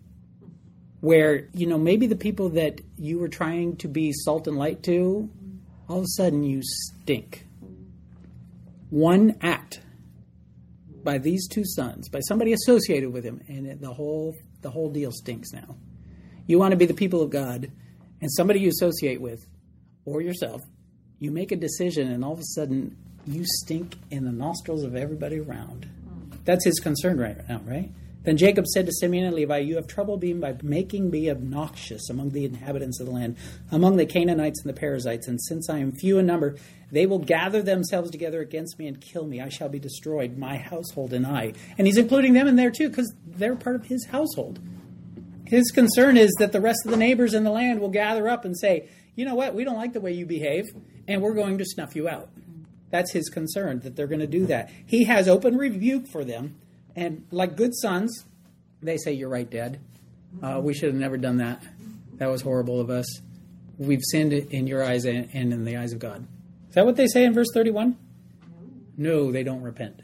where, 1.00 1.48
you 1.54 1.66
know, 1.66 1.78
maybe 1.78 2.06
the 2.06 2.16
people 2.16 2.50
that 2.50 2.80
you 2.98 3.18
were 3.18 3.28
trying 3.28 3.76
to 3.76 3.88
be 3.88 4.12
salt 4.12 4.48
and 4.48 4.58
light 4.58 4.82
to, 4.84 5.30
all 5.88 5.98
of 5.98 6.04
a 6.04 6.08
sudden 6.08 6.42
you 6.42 6.60
stink? 6.62 7.46
One 8.90 9.36
act 9.40 9.80
by 11.06 11.18
these 11.18 11.46
two 11.48 11.64
sons, 11.64 12.08
by 12.08 12.18
somebody 12.18 12.52
associated 12.52 13.12
with 13.12 13.24
him, 13.24 13.40
and 13.46 13.80
the 13.80 13.94
whole 13.94 14.36
the 14.60 14.70
whole 14.70 14.90
deal 14.90 15.12
stinks 15.12 15.52
now. 15.52 15.76
You 16.46 16.58
want 16.58 16.72
to 16.72 16.76
be 16.76 16.84
the 16.84 16.94
people 16.94 17.22
of 17.22 17.30
God, 17.30 17.70
and 18.20 18.30
somebody 18.32 18.58
you 18.60 18.68
associate 18.68 19.20
with, 19.20 19.46
or 20.04 20.20
yourself, 20.20 20.62
you 21.20 21.30
make 21.30 21.52
a 21.52 21.56
decision, 21.56 22.10
and 22.10 22.24
all 22.24 22.32
of 22.32 22.40
a 22.40 22.44
sudden 22.54 22.96
you 23.24 23.44
stink 23.44 23.94
in 24.10 24.24
the 24.24 24.32
nostrils 24.32 24.82
of 24.82 24.96
everybody 24.96 25.38
around. 25.38 25.88
That's 26.44 26.64
his 26.64 26.80
concern 26.80 27.18
right 27.18 27.48
now, 27.48 27.60
right? 27.64 27.90
Then 28.26 28.36
Jacob 28.36 28.66
said 28.66 28.86
to 28.86 28.92
Simeon 28.92 29.24
and 29.24 29.36
Levi, 29.36 29.58
You 29.58 29.76
have 29.76 29.86
troubled 29.86 30.20
me 30.20 30.32
by 30.32 30.56
making 30.60 31.10
me 31.10 31.30
obnoxious 31.30 32.10
among 32.10 32.30
the 32.30 32.44
inhabitants 32.44 32.98
of 32.98 33.06
the 33.06 33.12
land, 33.12 33.36
among 33.70 33.96
the 33.96 34.04
Canaanites 34.04 34.60
and 34.60 34.68
the 34.68 34.78
Perizzites. 34.78 35.28
And 35.28 35.40
since 35.40 35.70
I 35.70 35.78
am 35.78 35.92
few 35.92 36.18
in 36.18 36.26
number, 36.26 36.56
they 36.90 37.06
will 37.06 37.20
gather 37.20 37.62
themselves 37.62 38.10
together 38.10 38.40
against 38.40 38.80
me 38.80 38.88
and 38.88 39.00
kill 39.00 39.26
me. 39.26 39.40
I 39.40 39.48
shall 39.48 39.68
be 39.68 39.78
destroyed, 39.78 40.36
my 40.36 40.56
household 40.56 41.12
and 41.12 41.24
I. 41.24 41.52
And 41.78 41.86
he's 41.86 41.98
including 41.98 42.32
them 42.32 42.48
in 42.48 42.56
there 42.56 42.72
too, 42.72 42.88
because 42.88 43.14
they're 43.24 43.54
part 43.54 43.76
of 43.76 43.84
his 43.84 44.04
household. 44.06 44.58
His 45.46 45.70
concern 45.70 46.16
is 46.16 46.34
that 46.40 46.50
the 46.50 46.60
rest 46.60 46.80
of 46.84 46.90
the 46.90 46.96
neighbors 46.96 47.32
in 47.32 47.44
the 47.44 47.52
land 47.52 47.80
will 47.80 47.90
gather 47.90 48.28
up 48.28 48.44
and 48.44 48.58
say, 48.58 48.88
You 49.14 49.24
know 49.24 49.36
what? 49.36 49.54
We 49.54 49.62
don't 49.62 49.76
like 49.76 49.92
the 49.92 50.00
way 50.00 50.10
you 50.10 50.26
behave, 50.26 50.64
and 51.06 51.22
we're 51.22 51.34
going 51.34 51.58
to 51.58 51.64
snuff 51.64 51.94
you 51.94 52.08
out. 52.08 52.28
That's 52.90 53.12
his 53.12 53.28
concern, 53.28 53.80
that 53.80 53.94
they're 53.94 54.08
going 54.08 54.18
to 54.18 54.26
do 54.26 54.46
that. 54.46 54.72
He 54.84 55.04
has 55.04 55.28
open 55.28 55.56
rebuke 55.56 56.08
for 56.08 56.24
them. 56.24 56.56
And 56.96 57.26
like 57.30 57.56
good 57.56 57.76
sons, 57.76 58.24
they 58.82 58.96
say, 58.96 59.12
You're 59.12 59.28
right, 59.28 59.48
Dad. 59.48 59.78
Uh, 60.42 60.60
we 60.62 60.74
should 60.74 60.88
have 60.88 60.98
never 60.98 61.16
done 61.16 61.36
that. 61.36 61.62
That 62.14 62.30
was 62.30 62.42
horrible 62.42 62.80
of 62.80 62.90
us. 62.90 63.06
We've 63.78 64.02
sinned 64.02 64.32
in 64.32 64.66
your 64.66 64.82
eyes 64.82 65.04
and 65.04 65.30
in 65.32 65.64
the 65.64 65.76
eyes 65.76 65.92
of 65.92 65.98
God. 65.98 66.26
Is 66.68 66.74
that 66.74 66.86
what 66.86 66.96
they 66.96 67.06
say 67.06 67.24
in 67.24 67.34
verse 67.34 67.48
31? 67.52 67.96
No, 68.96 69.30
they 69.30 69.42
don't 69.42 69.62
repent. 69.62 70.00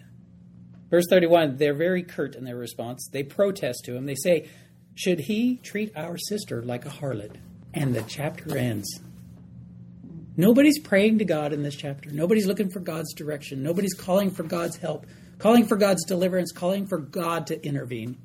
Verse 0.91 1.07
31, 1.09 1.57
they're 1.57 1.75
very 1.75 2.03
curt 2.03 2.35
in 2.35 2.45
their 2.45 2.57
response. 2.57 3.09
They 3.11 3.23
protest 3.23 3.85
to 3.87 3.97
him. 3.97 4.05
They 4.05 4.15
say, 4.15 4.51
Should 4.95 5.21
he 5.21 5.57
treat 5.57 5.97
our 5.97 6.19
sister 6.19 6.63
like 6.63 6.85
a 6.85 6.91
harlot? 6.91 7.37
And 7.73 7.95
the 7.95 8.03
chapter 8.03 8.59
ends. 8.59 9.01
Nobody's 10.37 10.79
praying 10.79 11.19
to 11.19 11.25
God 11.25 11.55
in 11.55 11.63
this 11.63 11.77
chapter. 11.77 12.11
Nobody's 12.11 12.47
looking 12.47 12.71
for 12.71 12.81
God's 12.81 13.15
direction. 13.15 13.63
Nobody's 13.63 13.95
calling 13.95 14.31
for 14.31 14.43
God's 14.43 14.77
help, 14.77 15.07
calling 15.43 15.67
for 15.67 15.77
God's 15.77 16.05
deliverance, 16.05 16.53
calling 16.53 16.87
for 16.87 16.99
God 16.99 17.49
to 17.49 17.67
intervene. 17.67 18.17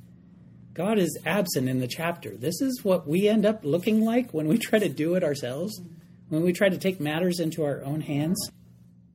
God 0.75 0.99
is 0.99 1.17
absent 1.25 1.67
in 1.67 1.79
the 1.79 1.87
chapter. 1.87 2.37
This 2.37 2.61
is 2.61 2.83
what 2.83 3.07
we 3.07 3.27
end 3.27 3.43
up 3.43 3.65
looking 3.65 4.05
like 4.05 4.35
when 4.35 4.47
we 4.47 4.59
try 4.59 4.77
to 4.77 4.87
do 4.87 5.15
it 5.15 5.23
ourselves, 5.23 5.81
when 6.29 6.43
we 6.43 6.53
try 6.53 6.69
to 6.69 6.77
take 6.77 6.99
matters 6.99 7.39
into 7.39 7.65
our 7.65 7.83
own 7.83 8.01
hands. 8.01 8.51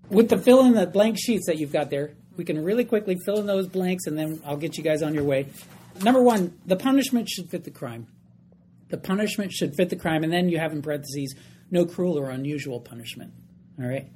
With 0.08 0.30
the 0.30 0.36
fill 0.36 0.64
in 0.66 0.74
the 0.74 0.84
blank 0.84 1.16
sheets 1.16 1.46
that 1.46 1.58
you've 1.58 1.72
got 1.72 1.90
there, 1.90 2.14
we 2.36 2.44
can 2.44 2.64
really 2.64 2.84
quickly 2.84 3.16
fill 3.24 3.38
in 3.38 3.46
those 3.46 3.68
blanks 3.68 4.06
and 4.06 4.18
then 4.18 4.42
I'll 4.44 4.56
get 4.56 4.76
you 4.76 4.82
guys 4.82 5.00
on 5.04 5.14
your 5.14 5.22
way. 5.22 5.46
Number 6.02 6.20
one, 6.20 6.58
the 6.66 6.74
punishment 6.74 7.28
should 7.28 7.50
fit 7.50 7.62
the 7.62 7.70
crime. 7.70 8.08
The 8.88 8.98
punishment 8.98 9.52
should 9.52 9.76
fit 9.76 9.90
the 9.90 9.96
crime, 9.96 10.24
and 10.24 10.32
then 10.32 10.48
you 10.48 10.58
have 10.58 10.72
in 10.72 10.82
parentheses 10.82 11.36
no 11.70 11.86
cruel 11.86 12.18
or 12.18 12.30
unusual 12.30 12.80
punishment. 12.80 13.32
All 13.80 13.86
right? 13.86 14.10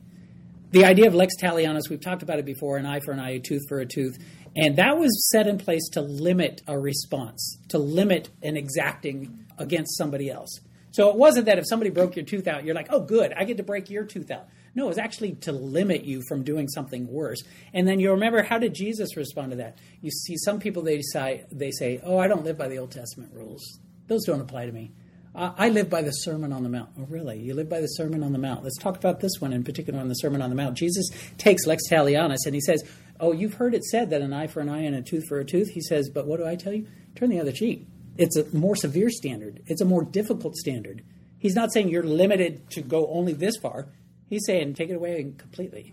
The 0.70 0.84
idea 0.84 1.06
of 1.06 1.14
lex 1.14 1.34
talionis, 1.40 1.88
we've 1.88 2.00
talked 2.00 2.22
about 2.22 2.38
it 2.38 2.44
before 2.44 2.76
an 2.76 2.86
eye 2.86 3.00
for 3.00 3.12
an 3.12 3.20
eye, 3.20 3.30
a 3.30 3.38
tooth 3.40 3.62
for 3.68 3.80
a 3.80 3.86
tooth. 3.86 4.18
And 4.56 4.76
that 4.76 4.98
was 4.98 5.30
set 5.30 5.46
in 5.46 5.58
place 5.58 5.88
to 5.92 6.00
limit 6.00 6.62
a 6.66 6.78
response, 6.78 7.58
to 7.68 7.78
limit 7.78 8.30
an 8.42 8.56
exacting 8.56 9.46
against 9.58 9.96
somebody 9.96 10.30
else. 10.30 10.60
So 10.90 11.10
it 11.10 11.16
wasn't 11.16 11.46
that 11.46 11.58
if 11.58 11.66
somebody 11.68 11.90
broke 11.90 12.16
your 12.16 12.24
tooth 12.24 12.46
out, 12.48 12.64
you're 12.64 12.74
like, 12.74 12.88
oh, 12.90 13.00
good, 13.00 13.32
I 13.36 13.44
get 13.44 13.58
to 13.58 13.62
break 13.62 13.90
your 13.90 14.04
tooth 14.04 14.30
out. 14.30 14.48
No, 14.74 14.86
it 14.86 14.88
was 14.88 14.98
actually 14.98 15.32
to 15.42 15.52
limit 15.52 16.04
you 16.04 16.22
from 16.28 16.42
doing 16.42 16.68
something 16.68 17.06
worse. 17.06 17.42
And 17.72 17.86
then 17.86 18.00
you 18.00 18.10
remember, 18.10 18.42
how 18.42 18.58
did 18.58 18.74
Jesus 18.74 19.16
respond 19.16 19.50
to 19.50 19.56
that? 19.58 19.78
You 20.00 20.10
see, 20.10 20.36
some 20.38 20.58
people, 20.58 20.82
they 20.82 21.00
say, 21.02 21.44
they 21.52 21.70
say, 21.70 22.00
oh, 22.02 22.18
I 22.18 22.28
don't 22.28 22.44
live 22.44 22.58
by 22.58 22.68
the 22.68 22.78
Old 22.78 22.92
Testament 22.92 23.32
rules. 23.34 23.78
Those 24.06 24.24
don't 24.24 24.40
apply 24.40 24.66
to 24.66 24.72
me. 24.72 24.92
I 25.36 25.68
live 25.68 25.90
by 25.90 26.00
the 26.00 26.12
Sermon 26.12 26.50
on 26.50 26.62
the 26.62 26.70
Mount. 26.70 26.88
Oh, 26.98 27.06
really? 27.10 27.38
You 27.38 27.52
live 27.52 27.68
by 27.68 27.82
the 27.82 27.88
Sermon 27.88 28.22
on 28.22 28.32
the 28.32 28.38
Mount. 28.38 28.64
Let's 28.64 28.78
talk 28.78 28.96
about 28.96 29.20
this 29.20 29.32
one 29.38 29.52
in 29.52 29.64
particular 29.64 30.00
on 30.00 30.08
the 30.08 30.14
Sermon 30.14 30.40
on 30.40 30.48
the 30.48 30.56
Mount. 30.56 30.78
Jesus 30.78 31.10
takes 31.36 31.66
lex 31.66 31.82
talionis 31.90 32.46
and 32.46 32.54
he 32.54 32.60
says, 32.62 32.82
Oh, 33.20 33.32
you've 33.32 33.54
heard 33.54 33.74
it 33.74 33.84
said 33.84 34.08
that 34.10 34.22
an 34.22 34.32
eye 34.32 34.46
for 34.46 34.60
an 34.60 34.70
eye 34.70 34.82
and 34.84 34.96
a 34.96 35.02
tooth 35.02 35.26
for 35.28 35.38
a 35.38 35.44
tooth. 35.44 35.68
He 35.68 35.82
says, 35.82 36.08
But 36.08 36.26
what 36.26 36.38
do 36.38 36.46
I 36.46 36.56
tell 36.56 36.72
you? 36.72 36.86
Turn 37.16 37.28
the 37.28 37.38
other 37.38 37.52
cheek. 37.52 37.86
It's 38.16 38.36
a 38.36 38.46
more 38.56 38.76
severe 38.76 39.10
standard, 39.10 39.62
it's 39.66 39.82
a 39.82 39.84
more 39.84 40.04
difficult 40.04 40.56
standard. 40.56 41.02
He's 41.38 41.54
not 41.54 41.70
saying 41.70 41.90
you're 41.90 42.02
limited 42.02 42.70
to 42.70 42.80
go 42.80 43.06
only 43.08 43.34
this 43.34 43.58
far. 43.58 43.88
He's 44.30 44.46
saying 44.46 44.72
take 44.72 44.88
it 44.88 44.94
away 44.94 45.34
completely. 45.36 45.92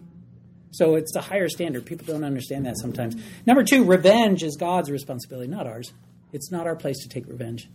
So 0.72 0.96
it's 0.96 1.14
a 1.18 1.22
higher 1.22 1.50
standard. 1.50 1.86
People 1.86 2.06
don't 2.08 2.24
understand 2.24 2.66
that 2.66 2.78
sometimes. 2.78 3.22
Number 3.46 3.64
two, 3.64 3.84
revenge 3.84 4.42
is 4.42 4.56
God's 4.56 4.90
responsibility, 4.90 5.50
not 5.50 5.68
ours. 5.68 5.92
It's 6.32 6.50
not 6.50 6.66
our 6.66 6.78
place 6.78 7.00
to 7.04 7.10
take 7.10 7.28
revenge 7.28 7.68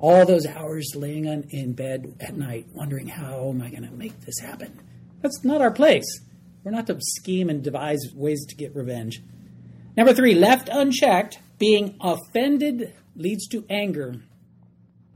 all 0.00 0.24
those 0.24 0.46
hours 0.46 0.92
laying 0.96 1.28
on, 1.28 1.44
in 1.50 1.74
bed 1.74 2.16
at 2.20 2.36
night 2.36 2.66
wondering 2.72 3.06
how 3.06 3.50
am 3.50 3.62
I 3.62 3.70
going 3.70 3.88
to 3.88 3.94
make 3.94 4.18
this 4.22 4.38
happen. 4.40 4.80
That's 5.20 5.44
not 5.44 5.60
our 5.60 5.70
place. 5.70 6.20
We're 6.64 6.70
not 6.72 6.86
to 6.88 6.98
scheme 7.00 7.50
and 7.50 7.62
devise 7.62 8.00
ways 8.14 8.44
to 8.46 8.56
get 8.56 8.74
revenge. 8.74 9.22
Number 9.96 10.14
three, 10.14 10.34
left 10.34 10.68
unchecked, 10.70 11.38
being 11.58 11.96
offended 12.00 12.94
leads 13.14 13.46
to 13.48 13.64
anger, 13.68 14.16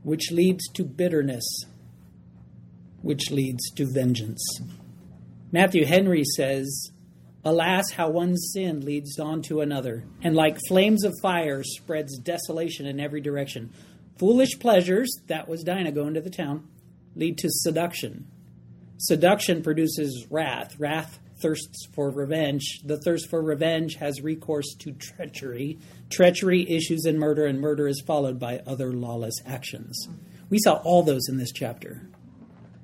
which 0.03 0.31
leads 0.31 0.67
to 0.73 0.83
bitterness, 0.83 1.45
which 3.01 3.31
leads 3.31 3.69
to 3.71 3.85
vengeance. 3.91 4.43
Matthew 5.51 5.85
Henry 5.85 6.23
says, 6.23 6.91
Alas, 7.43 7.91
how 7.91 8.09
one 8.09 8.35
sin 8.35 8.81
leads 8.81 9.19
on 9.19 9.41
to 9.43 9.61
another, 9.61 10.03
and 10.21 10.35
like 10.35 10.57
flames 10.67 11.03
of 11.03 11.13
fire 11.21 11.63
spreads 11.63 12.17
desolation 12.19 12.85
in 12.85 12.99
every 12.99 13.21
direction. 13.21 13.71
Foolish 14.17 14.59
pleasures, 14.59 15.09
that 15.27 15.47
was 15.47 15.63
Dinah 15.63 15.91
going 15.91 16.13
to 16.13 16.21
the 16.21 16.29
town, 16.29 16.67
lead 17.15 17.37
to 17.39 17.49
seduction. 17.49 18.27
Seduction 18.97 19.61
produces 19.61 20.25
wrath. 20.29 20.79
Wrath 20.79 21.19
thirsts 21.41 21.85
for 21.93 22.09
revenge. 22.09 22.79
The 22.85 22.97
thirst 22.97 23.29
for 23.29 23.41
revenge 23.41 23.95
has 23.95 24.21
recourse 24.21 24.73
to 24.79 24.93
treachery. 24.93 25.79
Treachery 26.09 26.65
issues 26.69 27.05
in 27.05 27.19
murder, 27.19 27.45
and 27.45 27.59
murder 27.59 27.87
is 27.87 28.01
followed 28.05 28.39
by 28.39 28.61
other 28.65 28.93
lawless 28.93 29.35
actions. 29.45 30.07
We 30.49 30.59
saw 30.59 30.75
all 30.75 31.03
those 31.03 31.27
in 31.27 31.37
this 31.37 31.51
chapter. 31.51 32.07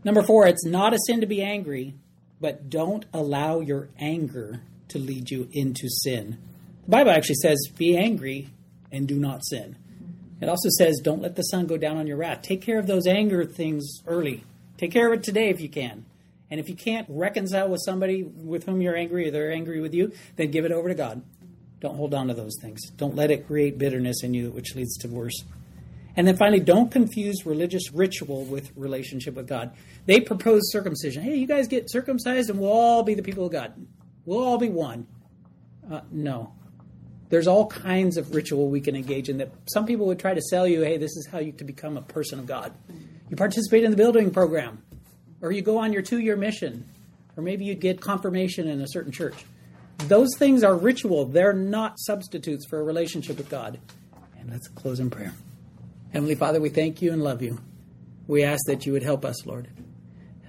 Number 0.03 0.23
four, 0.23 0.47
it's 0.47 0.65
not 0.65 0.93
a 0.93 0.99
sin 1.07 1.21
to 1.21 1.27
be 1.27 1.41
angry, 1.41 1.95
but 2.41 2.69
don't 2.69 3.05
allow 3.13 3.59
your 3.61 3.89
anger 3.99 4.63
to 4.89 4.99
lead 4.99 5.31
you 5.31 5.47
into 5.53 5.87
sin. 5.87 6.37
The 6.83 6.89
Bible 6.89 7.11
actually 7.11 7.35
says, 7.35 7.69
be 7.77 7.95
angry 7.95 8.49
and 8.91 9.07
do 9.07 9.17
not 9.17 9.45
sin. 9.45 9.77
It 10.41 10.49
also 10.49 10.69
says, 10.69 10.99
don't 11.03 11.21
let 11.21 11.35
the 11.35 11.43
sun 11.43 11.67
go 11.67 11.77
down 11.77 11.97
on 11.97 12.07
your 12.07 12.17
wrath. 12.17 12.41
Take 12.41 12.63
care 12.63 12.79
of 12.79 12.87
those 12.87 13.05
anger 13.05 13.45
things 13.45 14.01
early. 14.07 14.43
Take 14.77 14.91
care 14.91 15.07
of 15.07 15.19
it 15.19 15.23
today 15.23 15.49
if 15.49 15.61
you 15.61 15.69
can. 15.69 16.03
And 16.49 16.59
if 16.59 16.67
you 16.67 16.75
can't 16.75 17.05
reconcile 17.07 17.69
with 17.69 17.81
somebody 17.85 18.23
with 18.23 18.65
whom 18.65 18.81
you're 18.81 18.95
angry 18.95 19.27
or 19.27 19.31
they're 19.31 19.51
angry 19.51 19.79
with 19.79 19.93
you, 19.93 20.11
then 20.35 20.49
give 20.49 20.65
it 20.65 20.71
over 20.71 20.89
to 20.89 20.95
God. 20.95 21.21
Don't 21.79 21.95
hold 21.95 22.13
on 22.15 22.27
to 22.27 22.33
those 22.33 22.57
things. 22.59 22.89
Don't 22.97 23.15
let 23.15 23.29
it 23.29 23.45
create 23.47 23.77
bitterness 23.77 24.23
in 24.23 24.33
you, 24.33 24.49
which 24.49 24.75
leads 24.75 24.97
to 24.97 25.07
worse. 25.07 25.43
And 26.17 26.27
then 26.27 26.35
finally, 26.35 26.59
don't 26.59 26.91
confuse 26.91 27.45
religious 27.45 27.93
ritual 27.93 28.43
with 28.43 28.71
relationship 28.75 29.35
with 29.35 29.47
God. 29.47 29.71
They 30.07 30.19
propose 30.19 30.71
circumcision. 30.71 31.23
Hey, 31.23 31.35
you 31.35 31.47
guys 31.47 31.67
get 31.67 31.89
circumcised 31.89 32.49
and 32.49 32.59
we'll 32.59 32.71
all 32.71 33.03
be 33.03 33.13
the 33.13 33.23
people 33.23 33.45
of 33.45 33.51
God. 33.51 33.73
We'll 34.25 34.43
all 34.43 34.57
be 34.57 34.69
one. 34.69 35.07
Uh, 35.89 36.01
no 36.11 36.53
there's 37.31 37.47
all 37.47 37.65
kinds 37.65 38.17
of 38.17 38.35
ritual 38.35 38.69
we 38.69 38.81
can 38.81 38.95
engage 38.95 39.29
in 39.29 39.37
that 39.37 39.49
some 39.73 39.85
people 39.85 40.05
would 40.05 40.19
try 40.19 40.33
to 40.33 40.41
sell 40.41 40.67
you 40.67 40.81
hey 40.81 40.97
this 40.97 41.15
is 41.17 41.27
how 41.31 41.39
you 41.39 41.51
to 41.53 41.63
become 41.63 41.97
a 41.97 42.01
person 42.01 42.37
of 42.37 42.45
god. 42.45 42.71
You 43.29 43.37
participate 43.37 43.83
in 43.83 43.89
the 43.89 43.97
building 43.97 44.29
program 44.29 44.83
or 45.41 45.51
you 45.51 45.61
go 45.63 45.79
on 45.79 45.93
your 45.93 46.03
two-year 46.03 46.35
mission 46.35 46.87
or 47.35 47.41
maybe 47.41 47.65
you 47.65 47.73
get 47.73 48.01
confirmation 48.01 48.67
in 48.67 48.81
a 48.81 48.87
certain 48.87 49.11
church. 49.11 49.45
Those 49.99 50.35
things 50.37 50.63
are 50.63 50.75
ritual. 50.75 51.25
They're 51.25 51.53
not 51.53 51.99
substitutes 51.99 52.65
for 52.69 52.79
a 52.79 52.83
relationship 52.83 53.37
with 53.37 53.49
god. 53.49 53.79
And 54.37 54.49
let's 54.51 54.67
close 54.67 54.99
in 54.99 55.09
prayer. 55.09 55.33
Heavenly 56.11 56.35
father 56.35 56.59
we 56.59 56.69
thank 56.69 57.01
you 57.01 57.13
and 57.13 57.23
love 57.23 57.41
you. 57.41 57.59
We 58.27 58.43
ask 58.43 58.65
that 58.67 58.85
you 58.85 58.91
would 58.91 59.03
help 59.03 59.23
us 59.23 59.45
lord. 59.45 59.69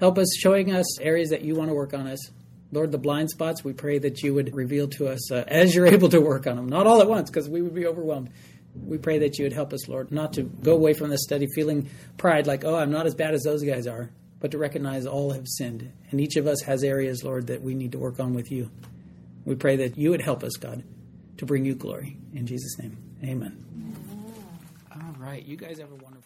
Help 0.01 0.19
us 0.19 0.37
showing 0.37 0.75
us 0.75 0.99
areas 1.01 1.31
that 1.31 1.43
you 1.43 1.55
want 1.55 1.71
to 1.71 1.75
work 1.75 1.95
on 1.95 2.09
us 2.09 2.31
Lord, 2.73 2.91
the 2.91 2.99
blind 2.99 3.31
spots, 3.31 3.63
we 3.63 3.75
pray 3.75 3.99
that 3.99 4.23
you 4.23 4.33
would 4.35 4.55
reveal 4.55 4.89
to 4.89 5.09
us 5.09 5.31
uh, 5.31 5.45
as 5.47 5.75
you're 5.75 5.87
able 5.99 6.09
to 6.09 6.21
work 6.21 6.47
on 6.47 6.57
them. 6.57 6.69
Not 6.69 6.87
all 6.87 7.01
at 7.01 7.09
once, 7.09 7.31
because 7.31 7.49
we 7.49 7.63
would 7.63 7.75
be 7.75 7.87
overwhelmed. 7.87 8.31
We 8.75 8.97
pray 8.97 9.19
that 9.21 9.39
you 9.39 9.45
would 9.45 9.53
help 9.53 9.75
us, 9.75 9.87
Lord, 9.87 10.11
not 10.11 10.33
to 10.35 10.43
go 10.43 10.73
away 10.73 10.95
from 10.95 11.11
this 11.11 11.23
study 11.23 11.47
feeling 11.55 11.91
pride 12.17 12.47
like, 12.47 12.65
oh, 12.65 12.75
I'm 12.75 12.91
not 12.91 13.07
as 13.07 13.15
bad 13.15 13.35
as 13.35 13.43
those 13.43 13.63
guys 13.63 13.87
are, 13.87 14.11
but 14.41 14.51
to 14.53 14.59
recognize 14.59 15.05
all 15.05 15.33
have 15.33 15.47
sinned. 15.47 15.93
And 16.11 16.21
each 16.21 16.37
of 16.37 16.47
us 16.47 16.63
has 16.63 16.83
areas, 16.83 17.23
Lord, 17.23 17.49
that 17.49 17.61
we 17.61 17.75
need 17.75 17.93
to 17.93 17.99
work 17.99 18.19
on 18.19 18.33
with 18.33 18.51
you. 18.51 18.71
We 19.45 19.57
pray 19.57 19.77
that 19.77 19.99
you 19.99 20.11
would 20.11 20.23
help 20.23 20.43
us, 20.43 20.57
God, 20.57 20.83
to 21.37 21.45
bring 21.45 21.67
you 21.67 21.75
glory. 21.75 22.17
In 22.33 22.47
Jesus' 22.47 22.79
name, 22.79 22.97
amen. 23.23 23.59
All 24.91 25.15
right. 25.19 25.45
You 25.45 25.57
guys 25.57 25.79
have 25.79 25.91
a 25.91 25.97
wonderful. 25.97 26.22